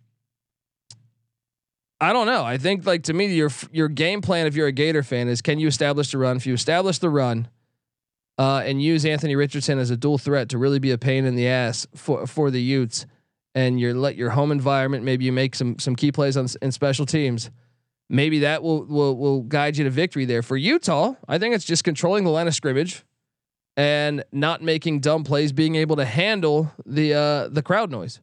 I 2.01 2.15
don't 2.15 2.27
know. 2.27 2.43
I 2.43 2.57
think 2.57 2.87
like 2.87 3.03
to 3.03 3.13
me 3.13 3.27
your 3.35 3.51
your 3.71 3.91
game 3.91 4.23
plan 4.23 4.47
if 4.47 4.57
you're 4.57 4.67
a 4.67 4.73
Gator 4.73 5.03
fan 5.03 5.29
is 5.29 5.43
can 5.43 5.59
you 5.59 5.69
establish 5.69 6.11
the 6.11 6.17
run? 6.17 6.39
If 6.39 6.47
you 6.47 6.55
establish 6.55 6.99
the 7.01 7.11
run, 7.11 7.49
uh, 8.43 8.63
and 8.65 8.83
use 8.83 9.05
Anthony 9.05 9.37
Richardson 9.37 9.79
as 9.79 9.91
a 9.91 9.97
dual 9.97 10.19
threat 10.19 10.49
to 10.51 10.59
really 10.59 10.79
be 10.79 10.91
a 10.91 10.99
pain 10.99 11.25
in 11.25 11.37
the 11.37 11.49
ass 11.49 11.87
for 11.95 12.27
for 12.27 12.51
the 12.51 12.61
Utes, 12.61 13.07
and 13.55 13.79
you 13.79 13.95
let 13.95 14.17
your 14.17 14.31
home 14.31 14.51
environment 14.51 15.05
maybe 15.05 15.25
you 15.25 15.33
make 15.33 15.55
some 15.55 15.79
some 15.79 15.95
key 15.95 16.11
plays 16.11 16.37
on 16.37 16.47
in 16.61 16.73
special 16.73 17.07
teams 17.07 17.51
maybe 18.13 18.41
that 18.41 18.63
will 18.63 18.85
will 18.85 19.17
will 19.17 19.43
guide 19.43 19.77
you 19.77 19.85
to 19.85 19.91
victory 19.91 20.25
there. 20.25 20.43
For 20.43 20.57
Utah, 20.57 21.15
I 21.27 21.39
think 21.39 21.55
it's 21.55 21.65
just 21.65 21.83
controlling 21.83 22.25
the 22.25 22.31
line 22.31 22.47
of 22.47 22.55
scrimmage 22.55 23.05
and 23.77 24.23
not 24.31 24.63
making 24.63 25.01
dumb 25.01 25.25
plays, 25.25 25.53
being 25.53 25.75
able 25.75 25.97
to 25.97 26.05
handle 26.05 26.71
the 26.87 27.15
uh, 27.15 27.49
the 27.49 27.63
crowd 27.63 27.91
noise. 27.91 28.21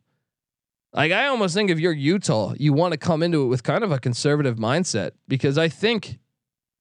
Like 0.94 1.12
I 1.12 1.28
almost 1.28 1.54
think 1.54 1.70
if 1.70 1.80
you're 1.80 1.92
Utah, 1.92 2.54
you 2.58 2.72
want 2.74 2.94
to 2.94 2.98
come 2.98 3.22
into 3.24 3.44
it 3.44 3.48
with 3.48 3.64
kind 3.64 3.84
of 3.84 3.92
a 3.92 4.00
conservative 4.00 4.58
mindset 4.58 5.12
because 5.28 5.58
I 5.58 5.68
think 5.68 6.20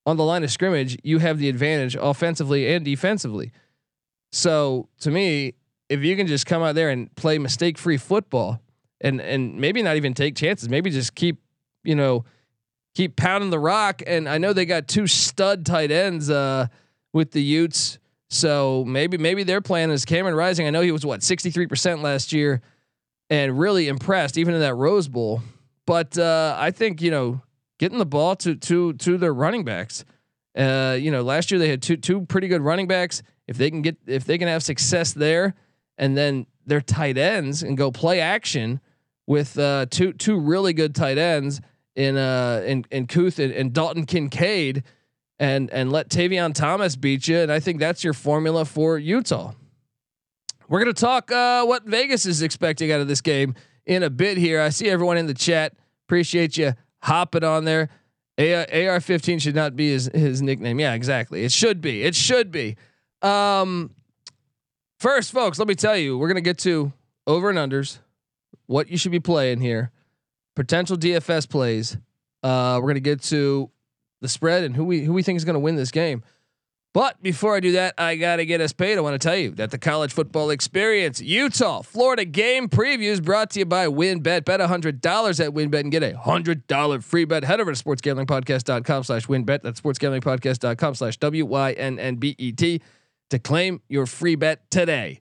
on 0.05 0.17
the 0.17 0.23
line 0.23 0.43
of 0.43 0.51
scrimmage 0.51 0.97
you 1.03 1.19
have 1.19 1.37
the 1.37 1.49
advantage 1.49 1.95
offensively 1.99 2.73
and 2.73 2.83
defensively. 2.83 3.51
So 4.31 4.89
to 5.01 5.11
me, 5.11 5.55
if 5.89 6.03
you 6.03 6.15
can 6.15 6.27
just 6.27 6.45
come 6.45 6.61
out 6.61 6.75
there 6.75 6.89
and 6.89 7.13
play 7.15 7.37
mistake 7.37 7.77
free 7.77 7.97
football 7.97 8.61
and 9.01 9.19
and 9.21 9.59
maybe 9.59 9.81
not 9.81 9.95
even 9.95 10.13
take 10.13 10.35
chances, 10.35 10.69
maybe 10.69 10.89
just 10.89 11.15
keep 11.15 11.41
you 11.83 11.95
know 11.95 12.25
keep 12.95 13.15
pounding 13.15 13.49
the 13.49 13.59
rock. 13.59 14.01
And 14.05 14.27
I 14.27 14.37
know 14.37 14.53
they 14.53 14.65
got 14.65 14.87
two 14.87 15.07
stud 15.07 15.65
tight 15.65 15.91
ends 15.91 16.29
uh, 16.29 16.67
with 17.13 17.31
the 17.31 17.41
Utes. 17.41 17.97
So 18.29 18.83
maybe 18.85 19.17
maybe 19.17 19.43
their 19.43 19.61
plan 19.61 19.89
is 19.89 20.05
Cameron 20.05 20.35
Rising. 20.35 20.67
I 20.67 20.69
know 20.69 20.81
he 20.81 20.91
was 20.91 21.05
what 21.05 21.21
63% 21.21 22.01
last 22.01 22.31
year 22.31 22.61
and 23.29 23.59
really 23.59 23.87
impressed 23.87 24.37
even 24.37 24.53
in 24.53 24.59
that 24.61 24.75
Rose 24.75 25.07
Bowl. 25.07 25.41
But 25.85 26.17
uh, 26.17 26.55
I 26.57 26.71
think, 26.71 27.01
you 27.01 27.09
know, 27.09 27.41
getting 27.79 27.97
the 27.97 28.05
ball 28.05 28.35
to 28.35 28.55
to 28.55 28.93
to 28.93 29.17
their 29.17 29.33
running 29.33 29.63
backs. 29.63 30.05
Uh, 30.55 30.97
you 30.99 31.09
know, 31.09 31.23
last 31.23 31.49
year 31.49 31.57
they 31.57 31.69
had 31.69 31.81
two 31.81 31.97
two 31.97 32.25
pretty 32.25 32.47
good 32.47 32.61
running 32.61 32.87
backs. 32.87 33.23
If 33.47 33.57
they 33.57 33.71
can 33.71 33.81
get 33.81 33.97
if 34.05 34.25
they 34.25 34.37
can 34.37 34.47
have 34.47 34.61
success 34.61 35.13
there 35.13 35.55
and 35.97 36.15
then 36.15 36.45
their 36.65 36.81
tight 36.81 37.17
ends 37.17 37.63
and 37.63 37.75
go 37.75 37.91
play 37.91 38.19
action 38.19 38.79
with 39.25 39.57
uh, 39.57 39.87
two 39.89 40.13
two 40.13 40.39
really 40.39 40.73
good 40.73 40.93
tight 40.93 41.17
ends 41.17 41.61
in 41.95 42.17
uh 42.17 42.61
in 42.65 42.85
in 42.91 43.07
Kuithe 43.07 43.43
and, 43.43 43.53
and 43.53 43.73
Dalton 43.73 44.05
Kincaid 44.05 44.83
and 45.39 45.71
and 45.71 45.91
let 45.91 46.09
Tavion 46.09 46.53
Thomas 46.53 46.95
beat 46.95 47.27
you. 47.27 47.39
And 47.39 47.51
I 47.51 47.59
think 47.59 47.79
that's 47.79 48.03
your 48.03 48.13
formula 48.13 48.65
for 48.65 48.99
Utah. 48.99 49.53
We're 50.67 50.79
gonna 50.79 50.93
talk 50.93 51.31
uh, 51.31 51.65
what 51.65 51.85
Vegas 51.85 52.25
is 52.25 52.43
expecting 52.43 52.91
out 52.91 53.01
of 53.01 53.07
this 53.07 53.21
game 53.21 53.55
in 53.85 54.03
a 54.03 54.09
bit 54.09 54.37
here. 54.37 54.61
I 54.61 54.69
see 54.69 54.89
everyone 54.89 55.17
in 55.17 55.25
the 55.25 55.33
chat. 55.33 55.73
Appreciate 56.05 56.57
you 56.57 56.73
hopping 57.01 57.43
on 57.43 57.65
there. 57.65 57.89
AR 58.37 59.01
15 59.01 59.39
should 59.39 59.55
not 59.55 59.75
be 59.75 59.91
his 59.91 60.09
his 60.13 60.41
nickname. 60.41 60.79
Yeah, 60.79 60.93
exactly. 60.93 61.43
It 61.43 61.51
should 61.51 61.81
be. 61.81 62.03
It 62.03 62.15
should 62.15 62.51
be. 62.51 62.77
Um, 63.21 63.93
first, 64.97 65.33
folks, 65.33 65.59
let 65.59 65.67
me 65.67 65.75
tell 65.75 65.97
you, 65.97 66.17
we're 66.17 66.29
gonna 66.29 66.39
get 66.39 66.57
to 66.59 66.93
over 67.27 67.49
and 67.49 67.59
unders, 67.59 67.99
what 68.67 68.89
you 68.89 68.97
should 68.97 69.11
be 69.11 69.19
playing 69.19 69.59
here 69.59 69.91
potential 70.59 70.97
DFS 70.97 71.49
plays. 71.49 71.95
Uh, 72.43 72.79
we're 72.81 72.89
gonna 72.89 72.99
get 72.99 73.21
to 73.21 73.71
the 74.19 74.27
spread 74.27 74.65
and 74.65 74.75
who 74.75 74.83
we 74.83 75.05
who 75.05 75.13
we 75.13 75.23
think 75.23 75.37
is 75.37 75.45
gonna 75.45 75.57
win 75.57 75.77
this 75.77 75.89
game. 75.89 76.21
But 76.91 77.21
before 77.21 77.55
I 77.55 77.59
do 77.59 77.73
that, 77.73 77.93
I 77.99 78.15
gotta 78.15 78.45
get 78.45 78.61
us 78.61 78.73
paid. 78.73 78.97
I 78.97 79.01
want 79.01 79.13
to 79.19 79.25
tell 79.25 79.37
you 79.37 79.51
that 79.51 79.69
the 79.69 79.77
college 79.77 80.11
football 80.11 80.49
experience, 80.49 81.21
Utah, 81.21 81.83
Florida 81.83 82.25
game 82.25 82.67
previews 82.67 83.23
brought 83.23 83.51
to 83.51 83.59
you 83.59 83.65
by 83.65 83.85
WynnBET. 83.85 84.43
Bet 84.43 84.59
hundred 84.59 84.99
dollars 84.99 85.39
at 85.39 85.51
WynnBET 85.51 85.81
and 85.81 85.91
get 85.91 86.01
a 86.01 86.17
hundred 86.17 86.65
dollar 86.65 86.99
free 86.99 87.25
bet. 87.25 87.43
Head 87.43 87.61
over 87.61 87.71
to 87.71 87.83
sportsgamblingpodcast.com 87.83 89.03
slash 89.03 89.27
WynnBET. 89.27 89.61
That's 89.61 89.79
sportsgamblingpodcast.com 89.79 90.95
slash 90.95 91.17
W 91.17 91.45
Y 91.45 91.71
N 91.73 91.99
N 91.99 92.15
B 92.15 92.35
E 92.39 92.51
T 92.51 92.81
to 93.29 93.37
claim 93.37 93.81
your 93.87 94.07
free 94.07 94.35
bet 94.35 94.69
today. 94.71 95.19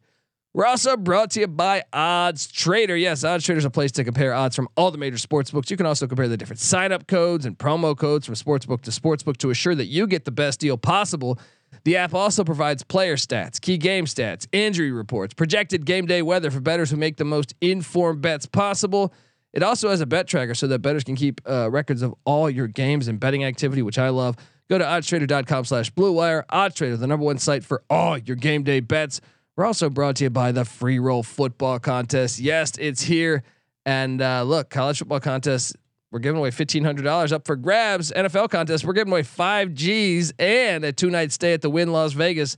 We're 0.55 0.65
also 0.67 0.97
brought 0.97 1.33
to 1.33 1.41
you 1.41 1.47
by 1.47 1.85
Odds 1.93 2.51
Trader. 2.51 2.97
Yes, 2.97 3.23
Odds 3.23 3.45
Trader 3.45 3.59
is 3.59 3.67
a 3.67 3.71
place 3.71 3.93
to 3.93 4.05
compare 4.05 4.33
odds 4.33 4.57
from 4.57 4.67
all 4.77 4.91
the 4.91 4.97
major 4.99 5.19
sports 5.19 5.51
books. 5.51 5.71
You 5.71 5.77
can 5.77 5.85
also 5.85 6.07
compare 6.07 6.27
the 6.27 6.39
different 6.39 6.59
sign 6.59 6.91
up 6.91 7.07
codes 7.07 7.45
and 7.45 7.57
promo 7.57 7.97
codes 7.97 8.25
from 8.25 8.35
sportsbook 8.35 8.81
to 8.83 8.91
sportsbook 8.91 9.37
to 9.37 9.51
assure 9.51 9.75
that 9.75 9.85
you 9.85 10.07
get 10.07 10.25
the 10.25 10.31
best 10.31 10.59
deal 10.59 10.79
possible. 10.79 11.39
The 11.85 11.97
app 11.97 12.15
also 12.15 12.45
provides 12.45 12.83
player 12.83 13.17
stats, 13.17 13.61
key 13.61 13.79
game 13.79 14.05
stats, 14.05 14.47
injury 14.53 14.91
reports, 14.91 15.35
projected 15.35 15.85
game 15.87 16.07
day 16.07 16.23
weather 16.23 16.51
for 16.51 16.61
bettors 16.61 16.91
who 16.91 16.97
make 16.97 17.17
the 17.17 17.25
most 17.25 17.55
informed 17.61 18.21
bets 18.21 18.47
possible. 18.47 19.13
It 19.53 19.63
also 19.63 19.89
has 19.89 20.01
a 20.01 20.07
bet 20.07 20.27
tracker 20.27 20.55
so 20.55 20.67
that 20.67 20.81
bettors 20.81 21.05
can 21.05 21.17
keep 21.17 21.41
uh, 21.49 21.71
records 21.71 22.03
of 22.03 22.15
all 22.25 22.51
your 22.51 22.67
games 22.67 23.09
and 23.09 23.19
betting 23.19 23.45
activity, 23.45 23.83
which 23.83 23.99
I 23.99 24.11
love. 24.11 24.37
Go 24.69 24.77
to 24.77 24.85
oddstrader.com 24.85 25.65
slash 25.65 25.91
blue 25.91 26.13
wire. 26.13 26.45
OddsTrader, 26.53 26.99
the 26.99 27.07
number 27.07 27.25
one 27.25 27.39
site 27.39 27.65
for 27.65 27.83
all 27.89 28.19
your 28.19 28.37
game 28.37 28.63
day 28.63 28.81
bets. 28.81 29.21
We're 29.57 29.65
also 29.65 29.89
brought 29.91 30.17
to 30.17 30.25
you 30.25 30.31
by 30.31 30.53
the 30.53 30.65
free 30.65 30.99
roll 30.99 31.23
football 31.23 31.79
contest. 31.79 32.39
Yes, 32.39 32.73
it's 32.79 33.03
here. 33.03 33.43
And 33.87 34.21
uh, 34.21 34.43
look, 34.43 34.69
college 34.69 34.99
football 34.99 35.21
contest, 35.21 35.75
we're 36.11 36.21
giving 36.21 36.39
away 36.39 36.51
$1,500 36.51 37.33
up 37.33 37.47
for 37.47 37.57
grabs. 37.57 38.13
NFL 38.13 38.51
contest, 38.51 38.85
we're 38.85 38.93
giving 38.95 39.13
away 39.13 39.23
five 39.23 39.75
G's 39.75 40.33
and 40.39 40.85
a 40.85 40.93
two 40.93 41.11
night 41.11 41.33
stay 41.33 41.53
at 41.53 41.63
the 41.63 41.71
Wynn 41.71 41.93
Las 41.93 42.13
Vegas. 42.13 42.57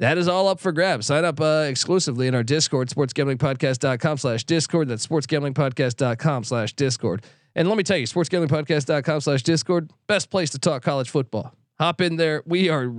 That 0.00 0.16
is 0.16 0.28
all 0.28 0.48
up 0.48 0.60
for 0.60 0.70
grabs. 0.72 1.06
Sign 1.06 1.24
up 1.24 1.40
uh, 1.40 1.66
exclusively 1.68 2.28
in 2.28 2.34
our 2.34 2.44
Discord, 2.44 2.88
sportsgamblingpodcast.com 2.88 4.18
slash 4.18 4.44
Discord. 4.44 4.88
That's 4.88 5.06
sportsgamblingpodcast.com 5.06 6.44
slash 6.44 6.72
Discord. 6.74 7.24
And 7.56 7.68
let 7.68 7.76
me 7.76 7.82
tell 7.82 7.96
you, 7.96 8.06
sportsgamblingpodcast.com 8.06 9.20
slash 9.20 9.42
Discord, 9.42 9.90
best 10.06 10.30
place 10.30 10.50
to 10.50 10.58
talk 10.58 10.82
college 10.82 11.10
football. 11.10 11.52
Hop 11.80 12.00
in 12.00 12.16
there. 12.16 12.42
We 12.46 12.68
are 12.68 12.92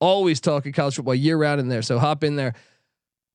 always 0.00 0.40
talking 0.40 0.72
college 0.72 0.96
football 0.96 1.14
year 1.14 1.36
round 1.36 1.60
in 1.60 1.68
there. 1.68 1.82
So 1.82 1.98
hop 2.00 2.24
in 2.24 2.34
there. 2.34 2.54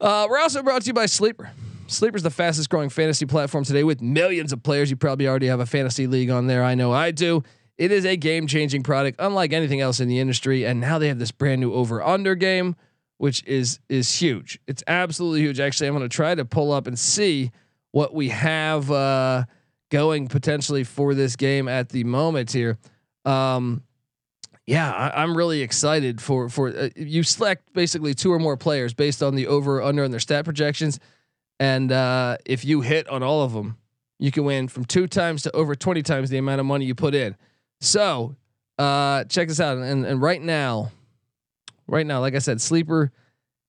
Uh, 0.01 0.27
we're 0.29 0.39
also 0.39 0.61
brought 0.61 0.81
to 0.81 0.87
you 0.87 0.93
by 0.93 1.05
Sleeper. 1.05 1.51
Sleeper 1.89 2.17
is 2.17 2.23
the 2.23 2.29
fastest 2.29 2.69
growing 2.69 2.89
fantasy 2.89 3.25
platform 3.25 3.63
today 3.63 3.83
with 3.83 4.01
millions 4.01 4.53
of 4.53 4.61
players. 4.61 4.89
You 4.89 4.95
probably 4.95 5.27
already 5.27 5.47
have 5.47 5.59
a 5.59 5.65
fantasy 5.65 6.07
league 6.07 6.29
on 6.29 6.47
there. 6.47 6.63
I 6.63 6.75
know 6.75 6.91
I 6.91 7.11
do. 7.11 7.43
It 7.77 7.91
is 7.91 8.05
a 8.05 8.15
game 8.15 8.45
changing 8.45 8.83
product, 8.83 9.17
unlike 9.19 9.53
anything 9.53 9.81
else 9.81 9.99
in 9.99 10.07
the 10.07 10.19
industry. 10.19 10.65
And 10.65 10.79
now 10.79 10.99
they 10.99 11.07
have 11.07 11.17
this 11.17 11.31
brand 11.31 11.61
new 11.61 11.73
over 11.73 12.03
under 12.03 12.35
game, 12.35 12.75
which 13.17 13.43
is 13.45 13.79
is 13.89 14.19
huge. 14.19 14.59
It's 14.67 14.83
absolutely 14.87 15.41
huge. 15.41 15.59
Actually, 15.59 15.87
I'm 15.87 15.95
going 15.95 16.07
to 16.07 16.15
try 16.15 16.35
to 16.35 16.45
pull 16.45 16.71
up 16.71 16.87
and 16.87 16.99
see 16.99 17.51
what 17.91 18.13
we 18.13 18.29
have 18.29 18.91
uh, 18.91 19.45
going 19.89 20.27
potentially 20.27 20.83
for 20.83 21.15
this 21.15 21.35
game 21.35 21.67
at 21.67 21.89
the 21.89 22.03
moment 22.03 22.51
here. 22.51 22.77
Um, 23.25 23.83
yeah, 24.67 24.91
I, 24.91 25.23
am 25.23 25.35
really 25.35 25.61
excited 25.61 26.21
for 26.21 26.47
for 26.49 26.69
uh, 26.69 26.89
you 26.95 27.23
select 27.23 27.73
basically 27.73 28.13
two 28.13 28.31
or 28.31 28.37
more 28.37 28.57
players 28.57 28.93
based 28.93 29.23
on 29.23 29.35
the 29.35 29.47
over 29.47 29.81
under 29.81 30.03
and 30.03 30.13
their 30.13 30.19
stat 30.19 30.45
projections, 30.45 30.99
and 31.59 31.91
uh, 31.91 32.37
if 32.45 32.63
you 32.63 32.81
hit 32.81 33.07
on 33.09 33.23
all 33.23 33.43
of 33.43 33.53
them, 33.53 33.77
you 34.17 34.31
can 34.31 34.43
win 34.45 34.67
from 34.67 34.85
two 34.85 35.07
times 35.07 35.43
to 35.43 35.51
over 35.55 35.75
twenty 35.75 36.01
times 36.01 36.29
the 36.29 36.37
amount 36.37 36.59
of 36.59 36.65
money 36.65 36.85
you 36.85 36.95
put 36.95 37.15
in. 37.15 37.35
So 37.81 38.35
uh, 38.77 39.25
check 39.25 39.47
this 39.47 39.59
out, 39.59 39.77
and 39.77 40.05
and 40.05 40.21
right 40.21 40.41
now, 40.41 40.91
right 41.87 42.05
now, 42.05 42.19
like 42.19 42.35
I 42.35 42.39
said, 42.39 42.61
sleeper, 42.61 43.11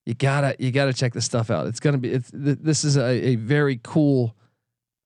you 0.06 0.14
gotta 0.14 0.56
you 0.58 0.70
gotta 0.70 0.92
check 0.92 1.12
this 1.12 1.24
stuff 1.24 1.50
out. 1.50 1.66
It's 1.66 1.80
gonna 1.80 1.98
be 1.98 2.12
it's 2.12 2.30
th- 2.30 2.58
this 2.60 2.84
is 2.84 2.96
a, 2.96 3.28
a 3.28 3.36
very 3.36 3.80
cool 3.82 4.34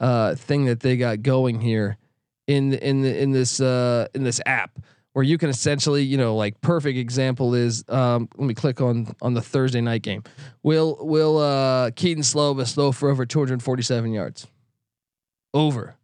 uh, 0.01 0.35
thing 0.35 0.67
that 0.67 0.81
they 0.81 0.97
got 0.97 1.23
going 1.23 1.61
here 1.61 1.97
in 2.47 2.75
in 2.75 3.03
the, 3.03 3.23
in 3.23 3.33
this 3.33 3.61
uh, 3.61 4.09
in 4.15 4.25
this 4.25 4.41
app 4.47 4.79
where 5.15 5.23
you 5.25 5.39
can 5.39 5.49
essentially 5.49 6.03
you 6.03 6.19
know 6.19 6.37
like 6.37 6.61
perfect 6.61 6.99
example 6.99 7.55
is 7.55 7.85
um, 7.89 8.29
let 8.37 8.47
me 8.47 8.53
click 8.53 8.81
on 8.81 9.17
on 9.23 9.33
the 9.33 9.41
Thursday 9.41 9.81
night 9.81 10.03
game. 10.03 10.23
Will 10.63 10.99
will 11.01 11.39
uh, 11.39 11.91
Kedon 11.93 12.23
Slovis 12.23 12.75
throw 12.75 12.93
for 12.93 13.09
over 13.09 13.25
247 13.25 14.13
yards? 14.13 14.47
Over. 15.55 15.97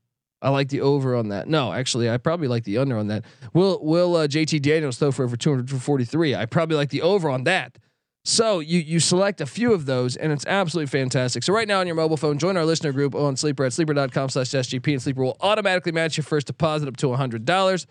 I 0.43 0.49
like 0.49 0.71
the 0.71 0.81
over 0.81 1.17
on 1.17 1.29
that. 1.29 1.49
No, 1.49 1.73
actually, 1.73 2.09
I 2.09 2.17
probably 2.17 2.49
like 2.49 2.65
the 2.65 2.79
under 2.79 2.97
on 2.97 3.09
that. 3.09 3.25
Will 3.53 3.79
Will 3.83 4.17
uh, 4.17 4.27
JT 4.27 4.63
Daniels 4.63 4.97
throw 4.97 5.13
for 5.13 5.25
over 5.25 5.37
243? 5.37 6.35
I 6.35 6.47
probably 6.47 6.77
like 6.77 6.89
the 6.89 7.03
over 7.03 7.29
on 7.29 7.45
that. 7.45 7.77
So 8.25 8.61
you 8.61 8.79
you 8.79 9.01
select 9.01 9.41
a 9.41 9.47
few 9.47 9.73
of 9.73 9.87
those, 9.87 10.17
and 10.17 10.31
it's 10.31 10.47
absolutely 10.47 10.87
fantastic. 10.89 11.43
So 11.43 11.53
right 11.53 11.67
now 11.67 11.81
on 11.81 11.87
your 11.87 11.97
mobile 11.97 12.17
phone, 12.17 12.39
join 12.39 12.57
our 12.57 12.65
listener 12.65 12.93
group 12.93 13.15
on 13.15 13.37
Sleeper 13.37 13.65
at 13.65 13.73
sleeper.com 13.73 14.29
slash 14.29 14.49
SGP, 14.49 14.93
and 14.93 15.03
Sleeper 15.03 15.23
will 15.23 15.37
automatically 15.41 15.93
match 15.93 16.17
your 16.17 16.25
first 16.25 16.47
deposit 16.47 16.87
up 16.87 16.97
to 16.99 17.13
hundred 17.15 17.45
dollars. 17.45 17.87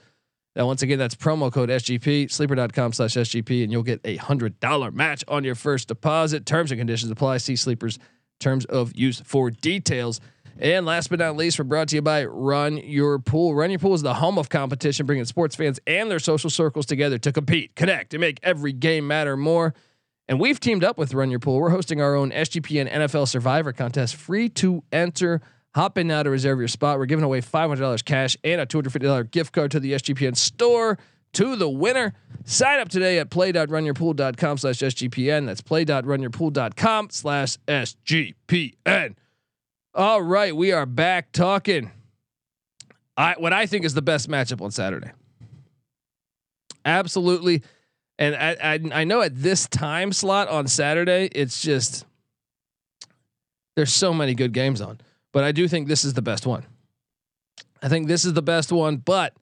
Now, 0.55 0.65
once 0.65 0.81
again, 0.81 0.97
that's 0.97 1.15
promo 1.15 1.51
code 1.51 1.69
SGP, 1.69 2.31
sleeper.com 2.31 2.93
slash 2.93 3.13
SGP, 3.13 3.63
and 3.63 3.71
you'll 3.71 3.83
get 3.83 4.01
a 4.03 4.15
hundred 4.17 4.59
dollar 4.59 4.91
match 4.91 5.23
on 5.27 5.43
your 5.43 5.55
first 5.55 5.87
deposit. 5.87 6.45
Terms 6.45 6.71
and 6.71 6.79
conditions 6.79 7.11
apply. 7.11 7.37
See 7.37 7.55
Sleeper's 7.55 7.99
terms 8.39 8.65
of 8.65 8.95
use 8.95 9.21
for 9.25 9.51
details. 9.51 10.19
And 10.57 10.85
last 10.85 11.09
but 11.09 11.19
not 11.19 11.37
least, 11.37 11.57
we're 11.57 11.65
brought 11.65 11.87
to 11.89 11.95
you 11.95 12.01
by 12.01 12.25
Run 12.25 12.77
Your 12.77 13.17
Pool. 13.19 13.55
Run 13.55 13.69
Your 13.69 13.79
Pool 13.79 13.93
is 13.93 14.01
the 14.01 14.15
home 14.15 14.37
of 14.37 14.49
competition, 14.49 15.05
bringing 15.05 15.23
sports 15.23 15.55
fans 15.55 15.79
and 15.87 16.11
their 16.11 16.19
social 16.19 16.49
circles 16.49 16.85
together 16.85 17.17
to 17.19 17.31
compete, 17.31 17.75
connect, 17.75 18.13
and 18.13 18.19
make 18.19 18.39
every 18.43 18.73
game 18.73 19.07
matter 19.07 19.37
more. 19.37 19.73
And 20.27 20.39
we've 20.39 20.59
teamed 20.59 20.83
up 20.83 20.97
with 20.97 21.13
Run 21.13 21.29
Your 21.29 21.39
Pool. 21.39 21.59
We're 21.59 21.69
hosting 21.69 22.01
our 22.01 22.13
own 22.13 22.31
SGPN 22.31 22.91
NFL 22.91 23.29
Survivor 23.29 23.71
contest, 23.71 24.15
free 24.15 24.49
to 24.49 24.83
enter. 24.91 25.41
Hop 25.75 25.97
in 25.97 26.07
now 26.07 26.23
to 26.23 26.29
reserve 26.29 26.59
your 26.59 26.67
spot. 26.67 26.97
We're 26.97 27.05
giving 27.05 27.25
away 27.25 27.41
$500 27.41 28.03
cash 28.03 28.35
and 28.43 28.59
a 28.59 28.65
$250 28.65 29.29
gift 29.31 29.53
card 29.53 29.71
to 29.71 29.79
the 29.79 29.93
SGPN 29.93 30.35
store 30.35 30.97
to 31.33 31.55
the 31.55 31.69
winner. 31.69 32.13
Sign 32.45 32.79
up 32.79 32.89
today 32.89 33.19
at 33.19 33.29
play.runyourpool.com 33.29 34.57
slash 34.57 34.77
SGPN. 34.77 35.45
That's 35.45 35.61
play.runyourpool.com 35.61 37.09
slash 37.11 37.57
SGPN. 37.67 39.15
All 39.93 40.21
right, 40.21 40.55
we 40.55 40.71
are 40.71 40.85
back 40.85 41.31
talking. 41.31 41.91
I 43.17 43.35
what 43.37 43.53
I 43.53 43.65
think 43.65 43.85
is 43.85 43.93
the 43.93 44.01
best 44.01 44.29
matchup 44.29 44.61
on 44.61 44.71
Saturday. 44.71 45.11
Absolutely, 46.85 47.63
and 48.17 48.35
I, 48.35 48.55
I 48.61 49.01
I 49.01 49.03
know 49.03 49.21
at 49.21 49.35
this 49.35 49.67
time 49.67 50.13
slot 50.13 50.47
on 50.47 50.67
Saturday, 50.67 51.29
it's 51.33 51.61
just 51.61 52.05
there's 53.75 53.91
so 53.91 54.13
many 54.13 54.35
good 54.35 54.53
games 54.53 54.79
on, 54.79 55.01
but 55.31 55.43
I 55.43 55.51
do 55.51 55.67
think 55.67 55.87
this 55.87 56.03
is 56.03 56.13
the 56.13 56.21
best 56.21 56.45
one. 56.45 56.65
I 57.81 57.89
think 57.89 58.07
this 58.07 58.25
is 58.25 58.33
the 58.33 58.41
best 58.41 58.71
one, 58.71 58.97
but 58.97 59.33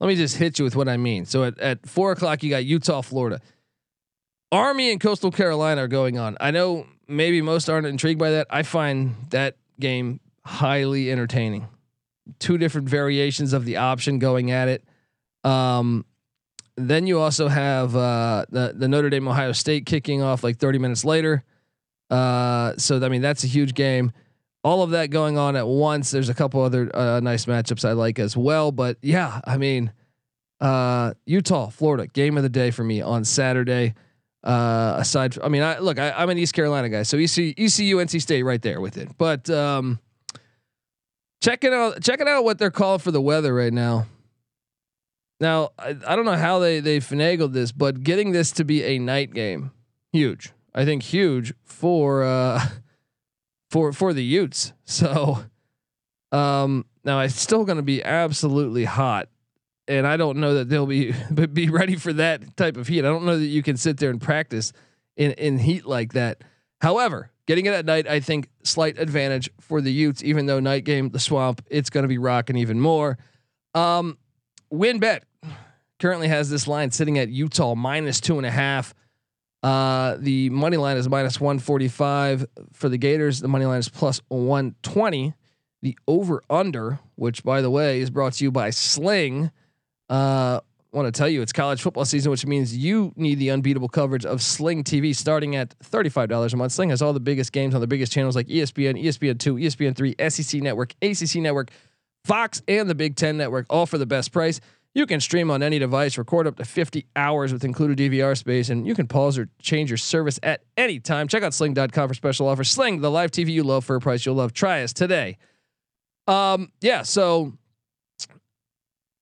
let 0.00 0.08
me 0.08 0.16
just 0.16 0.36
hit 0.36 0.58
you 0.58 0.64
with 0.64 0.76
what 0.76 0.88
I 0.88 0.96
mean. 0.96 1.26
So 1.26 1.44
at, 1.44 1.58
at 1.58 1.86
four 1.86 2.12
o'clock, 2.12 2.42
you 2.42 2.50
got 2.50 2.64
Utah, 2.64 3.02
Florida. 3.02 3.40
Army 4.50 4.90
and 4.92 5.00
Coastal 5.00 5.30
Carolina 5.30 5.84
are 5.84 5.88
going 5.88 6.18
on. 6.18 6.36
I 6.40 6.50
know 6.50 6.86
maybe 7.08 7.42
most 7.42 7.68
aren't 7.68 7.86
intrigued 7.86 8.20
by 8.20 8.30
that. 8.32 8.46
I 8.50 8.62
find 8.62 9.16
that 9.30 9.56
game 9.80 10.20
highly 10.44 11.10
entertaining. 11.10 11.68
Two 12.38 12.58
different 12.58 12.88
variations 12.88 13.52
of 13.52 13.64
the 13.64 13.78
option 13.78 14.18
going 14.18 14.50
at 14.50 14.68
it. 14.68 14.84
Um, 15.42 16.04
then 16.76 17.06
you 17.06 17.20
also 17.20 17.48
have 17.48 17.94
uh, 17.94 18.46
the 18.48 18.74
the 18.76 18.88
Notre 18.88 19.10
Dame 19.10 19.28
Ohio 19.28 19.52
State 19.52 19.86
kicking 19.86 20.22
off 20.22 20.42
like 20.42 20.56
30 20.58 20.78
minutes 20.78 21.04
later. 21.04 21.44
Uh, 22.10 22.74
so 22.76 23.02
I 23.04 23.08
mean 23.08 23.22
that's 23.22 23.44
a 23.44 23.46
huge 23.46 23.74
game. 23.74 24.12
All 24.64 24.82
of 24.82 24.90
that 24.90 25.10
going 25.10 25.38
on 25.38 25.56
at 25.56 25.68
once. 25.68 26.10
There's 26.10 26.30
a 26.30 26.34
couple 26.34 26.62
other 26.62 26.90
uh, 26.96 27.20
nice 27.20 27.44
matchups 27.44 27.86
I 27.86 27.92
like 27.92 28.18
as 28.18 28.36
well. 28.36 28.72
But 28.72 28.96
yeah, 29.02 29.40
I 29.44 29.58
mean, 29.58 29.92
uh, 30.60 31.12
Utah, 31.26 31.68
Florida, 31.68 32.06
game 32.06 32.36
of 32.36 32.42
the 32.42 32.48
day 32.48 32.70
for 32.70 32.82
me 32.82 33.02
on 33.02 33.24
Saturday. 33.24 33.94
Uh, 34.42 34.96
aside, 34.98 35.38
I 35.42 35.48
mean, 35.48 35.62
I 35.62 35.78
look, 35.78 35.98
I, 35.98 36.22
am 36.22 36.30
an 36.30 36.38
East 36.38 36.54
Carolina 36.54 36.88
guy, 36.88 37.02
so 37.02 37.16
ECU, 37.16 37.54
ECU, 37.56 37.96
NC 37.96 38.20
State, 38.20 38.42
right 38.42 38.60
there 38.60 38.80
with 38.80 38.98
it. 38.98 39.08
But 39.16 39.48
um, 39.48 39.98
checking 41.42 41.72
out, 41.72 42.02
checking 42.02 42.28
out 42.28 42.44
what 42.44 42.58
they're 42.58 42.70
calling 42.70 42.98
for 42.98 43.10
the 43.10 43.20
weather 43.20 43.54
right 43.54 43.72
now. 43.72 44.06
Now, 45.40 45.70
I, 45.78 45.96
I 46.06 46.16
don't 46.16 46.24
know 46.24 46.36
how 46.36 46.58
they 46.58 46.80
they 46.80 47.00
finagled 47.00 47.52
this, 47.52 47.72
but 47.72 48.02
getting 48.02 48.32
this 48.32 48.50
to 48.52 48.64
be 48.64 48.84
a 48.84 48.98
night 48.98 49.32
game, 49.32 49.70
huge. 50.12 50.52
I 50.74 50.84
think 50.84 51.02
huge 51.02 51.54
for 51.64 52.24
uh, 52.24 52.66
for 53.74 53.92
for 53.92 54.12
the 54.12 54.22
Utes. 54.22 54.72
So, 54.86 55.44
um, 56.30 56.84
now 57.04 57.20
it's 57.20 57.40
still 57.40 57.64
going 57.64 57.78
to 57.78 57.82
be 57.82 58.02
absolutely 58.04 58.84
hot 58.84 59.28
and 59.88 60.06
I 60.06 60.16
don't 60.16 60.38
know 60.38 60.54
that 60.54 60.68
they'll 60.68 60.86
be 60.98 61.12
be 61.52 61.68
ready 61.68 61.96
for 61.96 62.12
that 62.12 62.56
type 62.56 62.76
of 62.76 62.86
heat. 62.86 63.00
I 63.00 63.08
don't 63.08 63.24
know 63.24 63.36
that 63.36 63.46
you 63.46 63.62
can 63.62 63.76
sit 63.76 63.98
there 63.98 64.10
and 64.10 64.20
practice 64.20 64.72
in 65.16 65.32
in 65.32 65.58
heat 65.58 65.86
like 65.86 66.12
that. 66.12 66.44
However, 66.80 67.32
getting 67.46 67.66
it 67.66 67.72
at 67.72 67.84
night, 67.84 68.06
I 68.06 68.20
think 68.20 68.48
slight 68.62 68.98
advantage 68.98 69.50
for 69.60 69.80
the 69.80 69.92
Utes. 69.92 70.22
Even 70.22 70.46
though 70.46 70.60
night 70.60 70.84
game, 70.84 71.10
the 71.10 71.18
swamp, 71.18 71.64
it's 71.68 71.90
going 71.90 72.04
to 72.04 72.08
be 72.08 72.18
rocking 72.18 72.56
even 72.56 72.80
more. 72.80 73.18
Um, 73.74 74.18
WynnBET 74.72 75.22
currently 75.98 76.28
has 76.28 76.48
this 76.48 76.68
line 76.68 76.92
sitting 76.92 77.18
at 77.18 77.28
Utah 77.28 77.74
minus 77.74 78.20
two 78.20 78.36
and 78.36 78.46
a 78.46 78.50
half. 78.50 78.94
Uh, 79.64 80.16
the 80.18 80.50
money 80.50 80.76
line 80.76 80.96
is 80.96 81.08
minus 81.08 81.40
145 81.40 82.46
for 82.72 82.88
the 82.88 82.98
Gators. 82.98 83.40
The 83.40 83.48
money 83.48 83.64
line 83.64 83.78
is 83.80 83.88
plus 83.88 84.20
120. 84.28 85.34
The 85.82 85.98
over 86.06 86.42
under, 86.48 87.00
which 87.16 87.42
by 87.42 87.60
the 87.60 87.70
way 87.70 88.00
is 88.00 88.10
brought 88.10 88.34
to 88.34 88.44
you 88.44 88.52
by 88.52 88.70
Sling 88.70 89.50
uh, 90.08 90.60
want 90.94 91.12
to 91.12 91.18
tell 91.18 91.28
you 91.28 91.42
it's 91.42 91.52
college 91.52 91.82
football 91.82 92.04
season, 92.04 92.30
which 92.30 92.46
means 92.46 92.76
you 92.76 93.12
need 93.16 93.38
the 93.38 93.50
unbeatable 93.50 93.88
coverage 93.88 94.24
of 94.24 94.40
Sling 94.40 94.84
TV 94.84 95.14
starting 95.14 95.56
at 95.56 95.76
$35 95.80 96.52
a 96.52 96.56
month. 96.56 96.72
Sling 96.72 96.90
has 96.90 97.02
all 97.02 97.12
the 97.12 97.20
biggest 97.20 97.52
games 97.52 97.74
on 97.74 97.80
the 97.80 97.86
biggest 97.86 98.12
channels 98.12 98.36
like 98.36 98.46
ESPN, 98.46 99.02
ESPN2, 99.02 99.64
ESPN3, 99.64 100.30
SEC 100.30 100.62
Network, 100.62 100.94
ACC 101.02 101.42
Network, 101.42 101.70
Fox, 102.24 102.62
and 102.68 102.88
the 102.88 102.94
Big 102.94 103.16
Ten 103.16 103.36
Network, 103.36 103.66
all 103.68 103.86
for 103.86 103.98
the 103.98 104.06
best 104.06 104.32
price. 104.32 104.60
You 104.94 105.06
can 105.06 105.20
stream 105.20 105.50
on 105.50 105.62
any 105.62 105.80
device, 105.80 106.16
record 106.16 106.46
up 106.46 106.56
to 106.56 106.64
50 106.64 107.06
hours 107.16 107.52
with 107.52 107.64
included 107.64 107.98
DVR 107.98 108.36
space, 108.36 108.68
and 108.70 108.86
you 108.86 108.94
can 108.94 109.08
pause 109.08 109.36
or 109.36 109.48
change 109.60 109.90
your 109.90 109.96
service 109.96 110.38
at 110.42 110.62
any 110.76 111.00
time. 111.00 111.26
Check 111.26 111.42
out 111.42 111.52
sling.com 111.52 112.08
for 112.08 112.14
special 112.14 112.46
offers. 112.46 112.70
Sling, 112.70 113.00
the 113.00 113.10
live 113.10 113.32
TV 113.32 113.48
you 113.48 113.64
love 113.64 113.84
for 113.84 113.96
a 113.96 114.00
price 114.00 114.24
you'll 114.24 114.36
love. 114.36 114.52
Try 114.52 114.82
us 114.82 114.92
today. 114.92 115.36
Um, 116.28 116.70
yeah, 116.80 117.02
so 117.02 117.54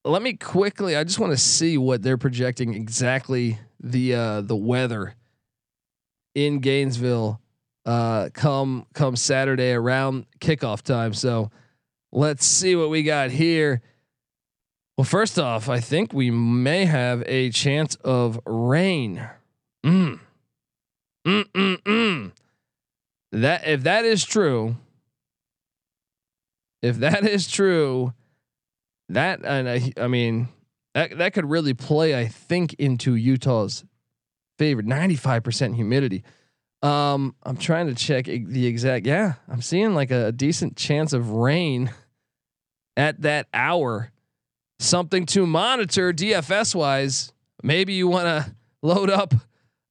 let 0.05 0.21
me 0.21 0.33
quickly. 0.33 0.95
I 0.95 1.03
just 1.03 1.19
want 1.19 1.31
to 1.31 1.37
see 1.37 1.77
what 1.77 2.03
they're 2.03 2.17
projecting 2.17 2.75
exactly 2.75 3.57
the 3.79 4.15
uh, 4.15 4.41
the 4.41 4.55
weather 4.55 5.15
in 6.35 6.59
Gainesville 6.59 7.41
uh, 7.85 8.29
come 8.33 8.85
come 8.93 9.15
Saturday 9.15 9.71
around 9.71 10.25
kickoff 10.39 10.81
time. 10.81 11.13
So 11.13 11.51
let's 12.11 12.45
see 12.45 12.75
what 12.75 12.89
we 12.89 13.03
got 13.03 13.31
here. 13.31 13.81
Well, 14.97 15.05
first 15.05 15.39
off, 15.39 15.69
I 15.69 15.79
think 15.79 16.13
we 16.13 16.29
may 16.29 16.85
have 16.85 17.23
a 17.25 17.49
chance 17.49 17.95
of 17.95 18.39
rain. 18.45 19.27
Mm. 19.83 20.19
Mm 21.25 21.45
mm 21.53 21.77
mm. 21.83 22.31
That 23.31 23.67
if 23.67 23.83
that 23.83 24.05
is 24.05 24.23
true, 24.23 24.75
if 26.81 26.97
that 26.97 27.25
is 27.27 27.49
true, 27.49 28.13
that 29.09 29.43
and 29.43 29.67
I, 29.67 29.91
I 29.97 30.07
mean 30.07 30.49
that 30.93 31.17
that 31.17 31.33
could 31.33 31.49
really 31.49 31.73
play, 31.73 32.19
I 32.19 32.27
think, 32.27 32.73
into 32.75 33.15
Utah's 33.15 33.83
favor. 34.59 34.83
Ninety 34.83 35.15
five 35.15 35.43
percent 35.43 35.75
humidity. 35.75 36.23
Um, 36.83 37.33
I'm 37.43 37.57
trying 37.57 37.87
to 37.87 37.95
check 37.95 38.25
the 38.25 38.67
exact. 38.67 39.07
Yeah, 39.07 39.33
I'm 39.47 39.61
seeing 39.61 39.95
like 39.95 40.11
a 40.11 40.31
decent 40.31 40.75
chance 40.75 41.13
of 41.13 41.31
rain 41.31 41.91
at 42.97 43.21
that 43.21 43.47
hour. 43.53 44.11
Something 44.83 45.25
to 45.27 45.45
monitor 45.47 46.11
DFS 46.11 46.75
wise. 46.75 47.31
Maybe 47.61 47.93
you 47.93 48.09
want 48.09 48.25
to 48.25 48.55
load 48.81 49.09
up 49.09 49.33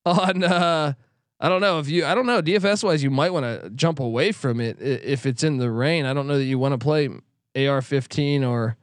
on. 0.04 0.44
Uh, 0.44 0.92
I 1.40 1.48
don't 1.48 1.62
know 1.62 1.78
if 1.78 1.88
you. 1.88 2.04
I 2.04 2.14
don't 2.14 2.26
know 2.26 2.42
DFS 2.42 2.84
wise. 2.84 3.02
You 3.02 3.10
might 3.10 3.32
want 3.32 3.44
to 3.44 3.70
jump 3.70 4.00
away 4.00 4.32
from 4.32 4.60
it 4.60 4.80
if 4.80 5.24
it's 5.24 5.42
in 5.42 5.56
the 5.56 5.70
rain. 5.70 6.04
I 6.04 6.12
don't 6.12 6.26
know 6.26 6.36
that 6.36 6.44
you 6.44 6.58
want 6.58 6.72
to 6.72 6.78
play 6.78 7.06
AR-15 7.08 8.46
or 8.46 8.76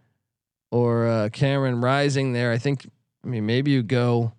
or 0.71 1.07
uh, 1.07 1.29
Cameron 1.29 1.79
Rising 1.79 2.33
there. 2.33 2.51
I 2.51 2.57
think. 2.57 2.89
I 3.23 3.27
mean, 3.27 3.45
maybe 3.45 3.69
you 3.71 3.83
go. 3.83 4.33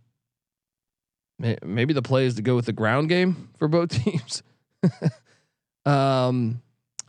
Maybe 1.39 1.95
the 1.95 2.03
play 2.03 2.27
is 2.27 2.35
to 2.35 2.43
go 2.43 2.57
with 2.57 2.67
the 2.67 2.73
ground 2.73 3.09
game 3.09 3.49
for 3.59 3.69
both 3.69 3.91
teams. 4.05 4.43
Um, 5.87 6.61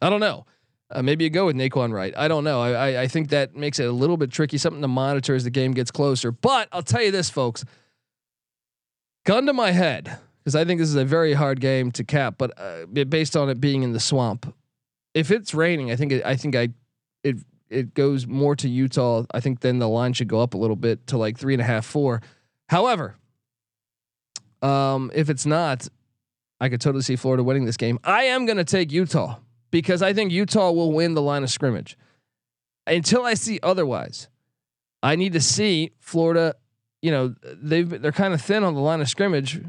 I 0.01 0.09
don't 0.09 0.21
know. 0.21 0.45
Uh, 0.91 1.01
maybe 1.01 1.23
you 1.23 1.29
go 1.29 1.45
with 1.45 1.55
Nay'Quan 1.55 1.93
Wright. 1.93 2.13
I 2.17 2.27
don't 2.27 2.43
know. 2.43 2.61
I, 2.61 3.03
I, 3.03 3.07
think 3.07 3.29
that 3.29 3.55
makes 3.55 3.79
it 3.79 3.85
a 3.85 3.91
little 3.91 4.17
bit 4.17 4.31
tricky, 4.31 4.57
something 4.57 4.81
to 4.81 4.87
monitor 4.87 5.35
as 5.35 5.43
the 5.43 5.49
game 5.49 5.71
gets 5.71 5.91
closer. 5.91 6.31
But 6.31 6.67
I'll 6.71 6.83
tell 6.83 7.01
you 7.01 7.11
this, 7.11 7.29
folks. 7.29 7.63
Gun 9.25 9.45
to 9.45 9.53
my 9.53 9.71
head, 9.71 10.17
because 10.39 10.55
I 10.55 10.65
think 10.65 10.79
this 10.79 10.89
is 10.89 10.95
a 10.95 11.05
very 11.05 11.33
hard 11.33 11.61
game 11.61 11.91
to 11.93 12.03
cap. 12.03 12.35
But 12.37 12.59
uh, 12.59 12.85
based 12.85 13.37
on 13.37 13.49
it 13.49 13.61
being 13.61 13.83
in 13.83 13.93
the 13.93 13.99
swamp, 13.99 14.53
if 15.13 15.31
it's 15.31 15.53
raining, 15.53 15.91
I 15.91 15.95
think 15.95 16.11
it, 16.11 16.25
I 16.25 16.35
think 16.35 16.55
I 16.55 16.69
it 17.23 17.37
it 17.69 17.93
goes 17.93 18.27
more 18.27 18.55
to 18.57 18.67
Utah. 18.67 19.23
I 19.31 19.39
think 19.39 19.61
then 19.61 19.79
the 19.79 19.87
line 19.87 20.13
should 20.13 20.27
go 20.27 20.41
up 20.41 20.53
a 20.53 20.57
little 20.57 20.75
bit 20.75 21.07
to 21.07 21.17
like 21.17 21.37
three 21.37 21.53
and 21.53 21.61
a 21.61 21.65
half, 21.65 21.85
four. 21.85 22.21
However, 22.67 23.15
um, 24.61 25.11
if 25.13 25.29
it's 25.29 25.45
not, 25.45 25.87
I 26.59 26.69
could 26.69 26.81
totally 26.81 27.03
see 27.03 27.15
Florida 27.15 27.43
winning 27.43 27.65
this 27.65 27.77
game. 27.77 27.99
I 28.03 28.23
am 28.23 28.45
going 28.45 28.57
to 28.57 28.63
take 28.63 28.91
Utah 28.91 29.37
because 29.71 30.01
I 30.01 30.13
think 30.13 30.31
Utah 30.31 30.71
will 30.71 30.91
win 30.91 31.13
the 31.13 31.21
line 31.21 31.43
of 31.43 31.49
scrimmage. 31.49 31.97
Until 32.85 33.25
I 33.25 33.33
see 33.33 33.59
otherwise, 33.63 34.27
I 35.01 35.15
need 35.15 35.33
to 35.33 35.41
see 35.41 35.91
Florida. 35.99 36.55
You 37.01 37.11
know, 37.11 37.35
they've 37.43 37.89
they're 37.89 38.11
kind 38.11 38.33
of 38.33 38.41
thin 38.41 38.63
on 38.63 38.75
the 38.75 38.81
line 38.81 39.01
of 39.01 39.09
scrimmage 39.09 39.61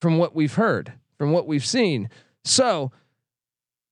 from 0.00 0.18
what 0.18 0.34
we've 0.34 0.54
heard, 0.54 0.92
from 1.18 1.32
what 1.32 1.46
we've 1.46 1.64
seen. 1.64 2.10
So, 2.44 2.92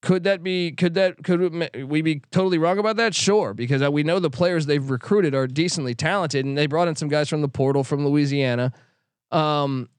could 0.01 0.23
that 0.23 0.43
be? 0.43 0.71
Could 0.71 0.93
that? 0.93 1.23
Could 1.23 1.71
we 1.87 2.01
be 2.01 2.21
totally 2.31 2.57
wrong 2.57 2.79
about 2.79 2.97
that? 2.97 3.15
Sure, 3.15 3.53
because 3.53 3.87
we 3.89 4.03
know 4.03 4.19
the 4.19 4.29
players 4.29 4.65
they've 4.65 4.89
recruited 4.89 5.33
are 5.33 5.47
decently 5.47 5.95
talented, 5.95 6.45
and 6.45 6.57
they 6.57 6.67
brought 6.67 6.87
in 6.87 6.95
some 6.95 7.09
guys 7.09 7.29
from 7.29 7.41
the 7.41 7.49
portal 7.49 7.83
from 7.83 8.05
Louisiana. 8.05 8.73
Um, 9.31 9.89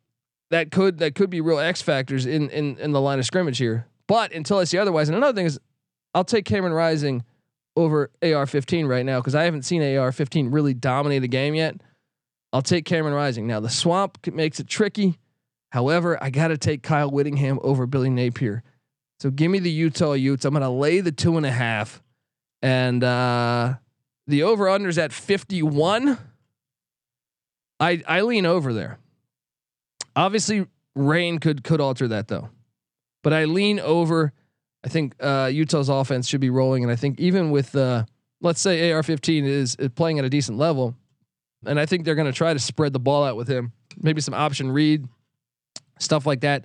that 0.50 0.70
could 0.70 0.98
that 0.98 1.14
could 1.14 1.30
be 1.30 1.40
real 1.40 1.58
X 1.58 1.82
factors 1.82 2.26
in 2.26 2.50
in 2.50 2.76
in 2.78 2.92
the 2.92 3.00
line 3.00 3.18
of 3.18 3.24
scrimmage 3.24 3.58
here. 3.58 3.86
But 4.06 4.32
until 4.32 4.58
I 4.58 4.64
see 4.64 4.78
otherwise, 4.78 5.08
and 5.08 5.16
another 5.16 5.34
thing 5.34 5.46
is, 5.46 5.58
I'll 6.14 6.24
take 6.24 6.44
Cameron 6.44 6.72
Rising 6.72 7.24
over 7.76 8.10
AR-15 8.22 8.86
right 8.86 9.06
now 9.06 9.20
because 9.20 9.34
I 9.34 9.44
haven't 9.44 9.62
seen 9.62 9.82
AR-15 9.82 10.52
really 10.52 10.74
dominate 10.74 11.22
a 11.22 11.28
game 11.28 11.54
yet. 11.54 11.76
I'll 12.52 12.62
take 12.62 12.84
Cameron 12.84 13.14
Rising. 13.14 13.46
Now 13.46 13.60
the 13.60 13.70
swamp 13.70 14.26
makes 14.32 14.60
it 14.60 14.66
tricky. 14.66 15.18
However, 15.70 16.22
I 16.22 16.28
got 16.28 16.48
to 16.48 16.58
take 16.58 16.82
Kyle 16.82 17.10
Whittingham 17.10 17.58
over 17.62 17.86
Billy 17.86 18.10
Napier. 18.10 18.62
So 19.20 19.30
give 19.30 19.50
me 19.50 19.58
the 19.58 19.70
Utah 19.70 20.12
Utes. 20.12 20.44
I'm 20.44 20.52
going 20.52 20.62
to 20.62 20.68
lay 20.68 21.00
the 21.00 21.12
two 21.12 21.36
and 21.36 21.46
a 21.46 21.50
half, 21.50 22.02
and 22.60 23.02
uh, 23.02 23.74
the 24.26 24.42
over 24.42 24.66
unders 24.66 24.98
at 24.98 25.12
51. 25.12 26.18
I 27.80 28.02
I 28.06 28.20
lean 28.22 28.46
over 28.46 28.72
there. 28.72 28.98
Obviously, 30.14 30.66
rain 30.94 31.38
could 31.38 31.64
could 31.64 31.80
alter 31.80 32.08
that 32.08 32.28
though. 32.28 32.50
But 33.22 33.32
I 33.32 33.44
lean 33.44 33.80
over. 33.80 34.32
I 34.84 34.88
think 34.88 35.14
uh, 35.20 35.48
Utah's 35.52 35.88
offense 35.88 36.28
should 36.28 36.40
be 36.40 36.50
rolling, 36.50 36.82
and 36.82 36.92
I 36.92 36.96
think 36.96 37.20
even 37.20 37.50
with 37.50 37.74
uh, 37.76 38.04
let's 38.40 38.60
say 38.60 38.90
AR-15 38.90 39.44
is, 39.44 39.76
is 39.76 39.88
playing 39.90 40.18
at 40.18 40.24
a 40.24 40.28
decent 40.28 40.58
level, 40.58 40.96
and 41.64 41.78
I 41.78 41.86
think 41.86 42.04
they're 42.04 42.16
going 42.16 42.30
to 42.30 42.36
try 42.36 42.52
to 42.52 42.58
spread 42.58 42.92
the 42.92 42.98
ball 42.98 43.24
out 43.24 43.36
with 43.36 43.48
him. 43.48 43.72
Maybe 43.96 44.20
some 44.20 44.34
option 44.34 44.72
read, 44.72 45.06
stuff 45.98 46.26
like 46.26 46.40
that. 46.40 46.64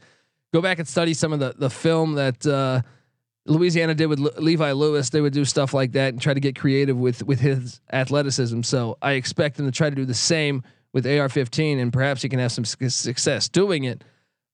Go 0.54 0.62
back 0.62 0.80
and 0.80 0.88
study 0.88 1.14
some 1.14 1.34
of 1.34 1.40
the 1.40 1.54
the 1.58 1.70
film 1.70 2.16
that 2.16 2.46
uh, 2.46 2.82
Louisiana 3.46 3.94
did 3.94 4.08
with 4.08 4.20
Le- 4.20 4.40
Levi 4.40 4.72
Lewis. 4.72 5.10
They 5.10 5.22
would 5.22 5.34
do 5.34 5.46
stuff 5.46 5.74
like 5.74 5.92
that 5.94 6.10
and 6.10 6.22
try 6.22 6.34
to 6.34 6.40
get 6.40 6.58
creative 6.58 6.98
with 6.98 7.24
with 7.24 7.40
his 7.40 7.82
athleticism. 7.92 8.64
So 8.64 8.98
I 9.02 9.14
expect 9.14 9.58
them 9.58 9.66
to 9.66 9.72
try 9.72 9.90
to 9.90 9.96
do 9.96 10.06
the 10.06 10.14
same 10.14 10.64
with 10.94 11.06
AR-15, 11.06 11.80
and 11.80 11.94
perhaps 11.94 12.22
he 12.22 12.30
can 12.30 12.40
have 12.40 12.52
some 12.52 12.66
success 12.66 13.50
doing 13.50 13.84
it. 13.84 14.04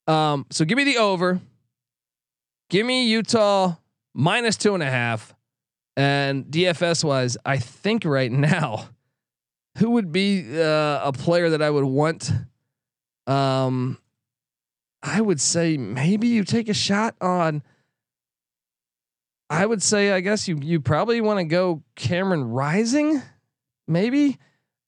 Um, 0.08 0.46
so 0.50 0.66
give 0.66 0.78
me 0.78 0.84
the 0.84 0.98
over. 0.98 1.40
Give 2.74 2.88
me 2.88 3.06
Utah 3.06 3.76
minus 4.16 4.58
two 4.58 4.74
and 4.74 4.82
a 4.82 4.90
half. 4.90 5.36
And 5.96 6.46
DFS 6.46 7.04
wise, 7.04 7.38
I 7.46 7.58
think 7.60 8.04
right 8.04 8.32
now, 8.56 8.90
who 9.78 9.92
would 9.92 10.12
be 10.12 10.60
uh, 10.60 11.02
a 11.04 11.12
player 11.14 11.52
that 11.52 11.62
I 11.62 11.70
would 11.70 11.84
want? 11.84 12.32
Um, 13.28 14.00
I 15.04 15.22
would 15.22 15.40
say 15.40 15.78
maybe 15.78 16.30
you 16.30 16.44
take 16.44 16.68
a 16.68 16.74
shot 16.74 17.14
on. 17.22 17.62
I 19.52 19.68
would 19.68 19.84
say, 19.84 20.12
I 20.12 20.22
guess 20.22 20.48
you 20.48 20.58
you 20.60 20.80
probably 20.80 21.22
want 21.22 21.42
to 21.42 21.44
go 21.44 21.84
Cameron 21.96 22.44
Rising, 22.44 23.22
maybe 23.88 24.40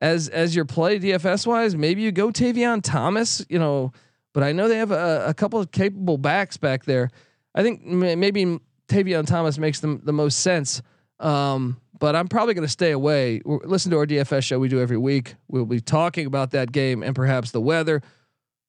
as 0.01 0.27
as 0.27 0.55
your 0.55 0.65
play 0.65 0.97
DFS 0.97 1.45
wise. 1.45 1.75
Maybe 1.75 2.01
you 2.01 2.11
go 2.11 2.29
Tavion 2.29 2.81
Thomas, 2.81 3.45
you 3.47 3.59
know, 3.59 3.91
but 4.33 4.41
I 4.41 4.53
know 4.53 4.67
they 4.67 4.79
have 4.79 4.89
a, 4.89 5.25
a 5.27 5.35
couple 5.35 5.59
of 5.59 5.69
capable 5.69 6.17
backs 6.17 6.57
back 6.57 6.85
there. 6.85 7.11
I 7.55 7.63
think 7.63 7.83
maybe 7.83 8.59
Tavion 8.87 9.25
Thomas 9.25 9.57
makes 9.57 9.79
the 9.79 9.99
the 10.03 10.13
most 10.13 10.41
sense. 10.41 10.81
Um, 11.19 11.79
but 11.97 12.15
I'm 12.15 12.27
probably 12.27 12.53
going 12.53 12.67
to 12.67 12.71
stay 12.71 12.91
away. 12.91 13.41
Listen 13.45 13.89
to 13.91 13.97
our 13.97 14.05
DFS 14.05 14.43
show 14.43 14.59
we 14.59 14.67
do 14.67 14.81
every 14.81 14.97
week. 14.97 15.35
We'll 15.47 15.65
be 15.65 15.79
talking 15.79 16.25
about 16.25 16.51
that 16.51 16.71
game 16.71 17.01
and 17.01 17.15
perhaps 17.15 17.51
the 17.51 17.61
weather. 17.61 18.01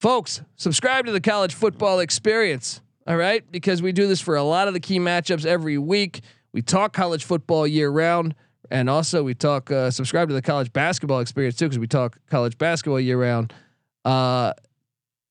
Folks, 0.00 0.42
subscribe 0.54 1.06
to 1.06 1.12
the 1.12 1.20
college 1.20 1.54
football 1.54 1.98
experience. 1.98 2.80
All 3.06 3.16
right, 3.16 3.44
because 3.50 3.82
we 3.82 3.92
do 3.92 4.08
this 4.08 4.20
for 4.20 4.36
a 4.36 4.42
lot 4.42 4.68
of 4.68 4.74
the 4.74 4.80
key 4.80 4.98
matchups 4.98 5.46
every 5.46 5.78
week. 5.78 6.22
We 6.52 6.62
talk 6.62 6.92
college 6.92 7.24
football 7.24 7.66
year 7.66 7.88
round, 7.88 8.34
and 8.70 8.90
also 8.90 9.22
we 9.22 9.34
talk. 9.34 9.70
Uh, 9.70 9.90
subscribe 9.90 10.28
to 10.28 10.34
the 10.34 10.42
college 10.42 10.72
basketball 10.72 11.20
experience 11.20 11.56
too, 11.56 11.66
because 11.66 11.78
we 11.78 11.86
talk 11.86 12.18
college 12.28 12.58
basketball 12.58 13.00
year 13.00 13.20
round. 13.20 13.52
Uh, 14.04 14.52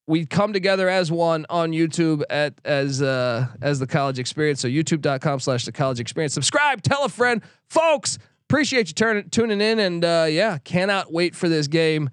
we 0.08 0.26
come 0.26 0.54
together 0.54 0.88
as 0.88 1.12
one 1.12 1.46
on 1.50 1.72
YouTube 1.72 2.24
at 2.30 2.54
as 2.64 3.02
uh 3.02 3.48
as 3.62 3.80
the 3.80 3.88
college 3.88 4.20
experience. 4.20 4.62
So 4.62 4.68
youtube.com 4.68 5.40
slash 5.40 5.66
the 5.66 5.72
college 5.72 6.00
experience. 6.00 6.34
Subscribe, 6.34 6.82
tell 6.82 7.06
a 7.06 7.10
friend. 7.10 7.42
Folks, 7.70 8.18
appreciate 8.48 8.88
you 8.88 8.94
turning 8.94 9.30
tuning 9.30 9.62
in 9.62 9.80
and 9.80 10.06
uh 10.06 10.28
yeah, 10.30 10.58
cannot 10.60 11.12
wait 11.12 11.36
for 11.36 11.50
this 11.50 11.68
game. 11.68 12.10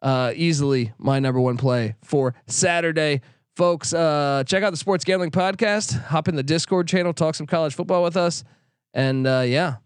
Uh 0.00 0.32
easily 0.34 0.92
my 0.98 1.18
number 1.18 1.40
one 1.40 1.56
play 1.56 1.96
for 2.02 2.34
Saturday. 2.46 3.20
Folks, 3.56 3.92
uh 3.92 4.42
check 4.46 4.62
out 4.62 4.70
the 4.70 4.76
sports 4.76 5.04
gambling 5.04 5.30
podcast, 5.30 6.00
hop 6.04 6.28
in 6.28 6.36
the 6.36 6.42
Discord 6.42 6.88
channel, 6.88 7.12
talk 7.12 7.34
some 7.34 7.46
college 7.46 7.74
football 7.74 8.02
with 8.02 8.16
us. 8.16 8.42
And 8.94 9.26
uh 9.26 9.44
yeah, 9.46 9.76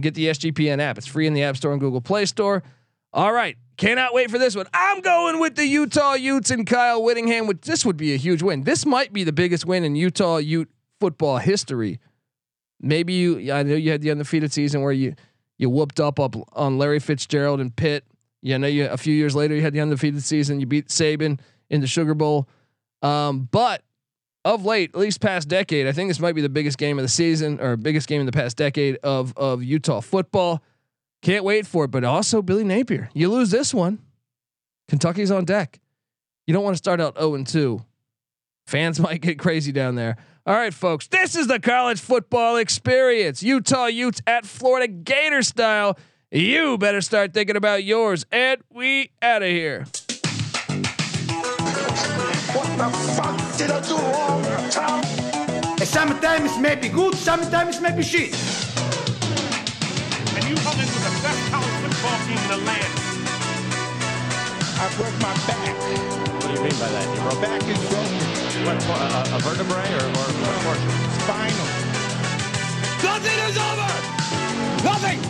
get 0.00 0.14
the 0.14 0.26
SGPN 0.26 0.80
app. 0.80 0.98
It's 0.98 1.06
free 1.06 1.26
in 1.28 1.34
the 1.34 1.44
App 1.44 1.56
Store 1.56 1.72
and 1.72 1.80
Google 1.80 2.00
Play 2.00 2.26
Store. 2.26 2.64
All 3.12 3.32
right. 3.32 3.56
Cannot 3.76 4.14
wait 4.14 4.30
for 4.30 4.38
this 4.38 4.54
one. 4.54 4.66
I'm 4.72 5.00
going 5.00 5.40
with 5.40 5.56
the 5.56 5.66
Utah 5.66 6.14
Utes 6.14 6.50
and 6.50 6.66
Kyle 6.66 7.02
Whittingham. 7.02 7.46
Which 7.46 7.62
this 7.62 7.84
would 7.84 7.96
be 7.96 8.14
a 8.14 8.16
huge 8.16 8.42
win. 8.42 8.62
This 8.62 8.86
might 8.86 9.12
be 9.12 9.24
the 9.24 9.32
biggest 9.32 9.66
win 9.66 9.84
in 9.84 9.96
Utah 9.96 10.36
Ute 10.36 10.70
football 11.00 11.38
history. 11.38 11.98
Maybe 12.80 13.14
you. 13.14 13.52
I 13.52 13.62
know 13.62 13.74
you 13.74 13.90
had 13.90 14.02
the 14.02 14.10
undefeated 14.10 14.52
season 14.52 14.82
where 14.82 14.92
you 14.92 15.14
you 15.58 15.70
whooped 15.70 16.00
up 16.00 16.20
up 16.20 16.36
on 16.52 16.78
Larry 16.78 17.00
Fitzgerald 17.00 17.60
and 17.60 17.74
Pitt. 17.74 18.04
You 18.42 18.58
know, 18.58 18.66
you 18.66 18.86
a 18.86 18.96
few 18.96 19.14
years 19.14 19.34
later 19.34 19.54
you 19.54 19.62
had 19.62 19.72
the 19.72 19.80
undefeated 19.80 20.22
season. 20.22 20.60
You 20.60 20.66
beat 20.66 20.88
Saban 20.88 21.40
in 21.70 21.80
the 21.80 21.86
Sugar 21.86 22.14
Bowl. 22.14 22.48
Um, 23.02 23.48
but 23.50 23.82
of 24.44 24.64
late, 24.64 24.90
at 24.94 25.00
least 25.00 25.20
past 25.20 25.48
decade, 25.48 25.86
I 25.86 25.92
think 25.92 26.10
this 26.10 26.20
might 26.20 26.34
be 26.34 26.42
the 26.42 26.48
biggest 26.48 26.78
game 26.78 26.98
of 26.98 27.02
the 27.02 27.08
season 27.08 27.60
or 27.60 27.76
biggest 27.76 28.06
game 28.06 28.20
in 28.20 28.26
the 28.26 28.32
past 28.32 28.56
decade 28.56 28.98
of 29.02 29.36
of 29.36 29.62
Utah 29.64 30.00
football. 30.00 30.62
Can't 31.24 31.42
wait 31.42 31.66
for 31.66 31.84
it. 31.84 31.90
But 31.90 32.04
also 32.04 32.42
Billy 32.42 32.64
Napier. 32.64 33.08
You 33.14 33.32
lose 33.32 33.50
this 33.50 33.74
one. 33.74 33.98
Kentucky's 34.88 35.30
on 35.30 35.46
deck. 35.46 35.80
You 36.46 36.52
don't 36.52 36.62
want 36.62 36.74
to 36.74 36.78
start 36.78 37.00
out 37.00 37.16
0 37.16 37.34
and 37.34 37.46
2. 37.46 37.82
Fans 38.66 39.00
might 39.00 39.22
get 39.22 39.38
crazy 39.38 39.72
down 39.72 39.94
there. 39.96 40.16
All 40.46 40.54
right, 40.54 40.74
folks. 40.74 41.08
This 41.08 41.34
is 41.34 41.46
the 41.46 41.58
college 41.58 41.98
football 41.98 42.56
experience. 42.56 43.42
Utah 43.42 43.86
Utes 43.86 44.20
at 44.26 44.44
Florida 44.44 44.86
Gator 44.86 45.42
style. 45.42 45.98
You 46.30 46.76
better 46.76 47.00
start 47.00 47.32
thinking 47.32 47.56
about 47.56 47.84
yours. 47.84 48.26
And 48.30 48.60
we 48.70 49.10
out 49.22 49.42
of 49.42 49.48
here. 49.48 49.86
What 52.52 52.68
the 52.76 52.90
fuck 53.16 53.56
did 53.56 53.70
I 53.70 53.80
do 53.80 53.96
wrong, 53.96 54.42
Tom? 54.70 55.02
Sometimes 55.78 56.58
maybe 56.58 56.90
good, 56.90 57.14
sometimes 57.14 57.80
maybe 57.80 58.02
shit 58.02 58.34
you 60.48 60.56
come 60.56 60.78
into 60.80 61.00
the 61.00 61.12
best 61.24 61.40
college 61.50 61.76
football 61.82 62.18
team 62.26 62.38
in 62.38 62.48
the 62.48 62.60
land. 62.68 62.92
I 64.66 64.86
broke 64.96 65.16
my 65.20 65.34
back. 65.48 65.76
What 66.40 66.48
do 66.48 66.54
you 66.54 66.62
mean 66.62 66.78
by 66.78 66.90
that? 66.92 67.06
You 67.14 67.20
broke 67.22 67.40
back 67.40 67.62
is 67.64 67.80
broken. 67.88 68.20
What, 68.66 68.78
a, 68.84 69.36
a 69.36 69.38
vertebrae 69.40 69.90
or, 69.94 70.06
or 70.06 70.28
what 70.44 70.56
portion? 70.64 70.90
Spinal. 71.24 71.68
Nothing 73.02 73.38
is 73.48 73.56
over. 73.68 73.90
Nothing. 74.84 75.20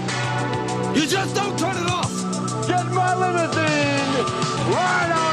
You 0.96 1.07
just 1.07 1.35
don't 1.35 1.59
turn 1.59 1.77
it 1.77 1.90
off. 1.90 2.12
Get 2.66 2.87
my 2.92 3.14
limousine. 3.14 4.27
Ride 4.74 5.12
on 5.12 5.24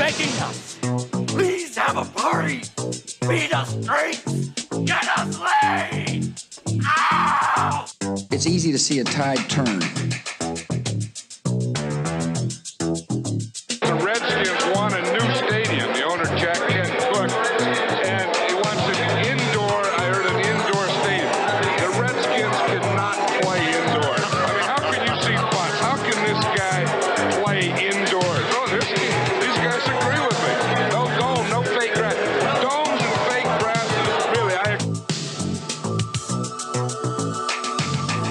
begging 0.00 0.32
us. 0.40 0.78
Please 1.26 1.76
have 1.76 1.98
a 1.98 2.04
party. 2.18 2.62
Beat 3.28 3.52
us 3.52 3.74
drinks. 3.84 4.48
Get 4.86 5.06
us 5.18 5.38
laid. 5.38 6.32
Ow! 6.86 7.84
It's 8.30 8.46
easy 8.46 8.72
to 8.72 8.78
see 8.78 9.00
a 9.00 9.04
tide 9.04 9.50
turn. 9.50 9.82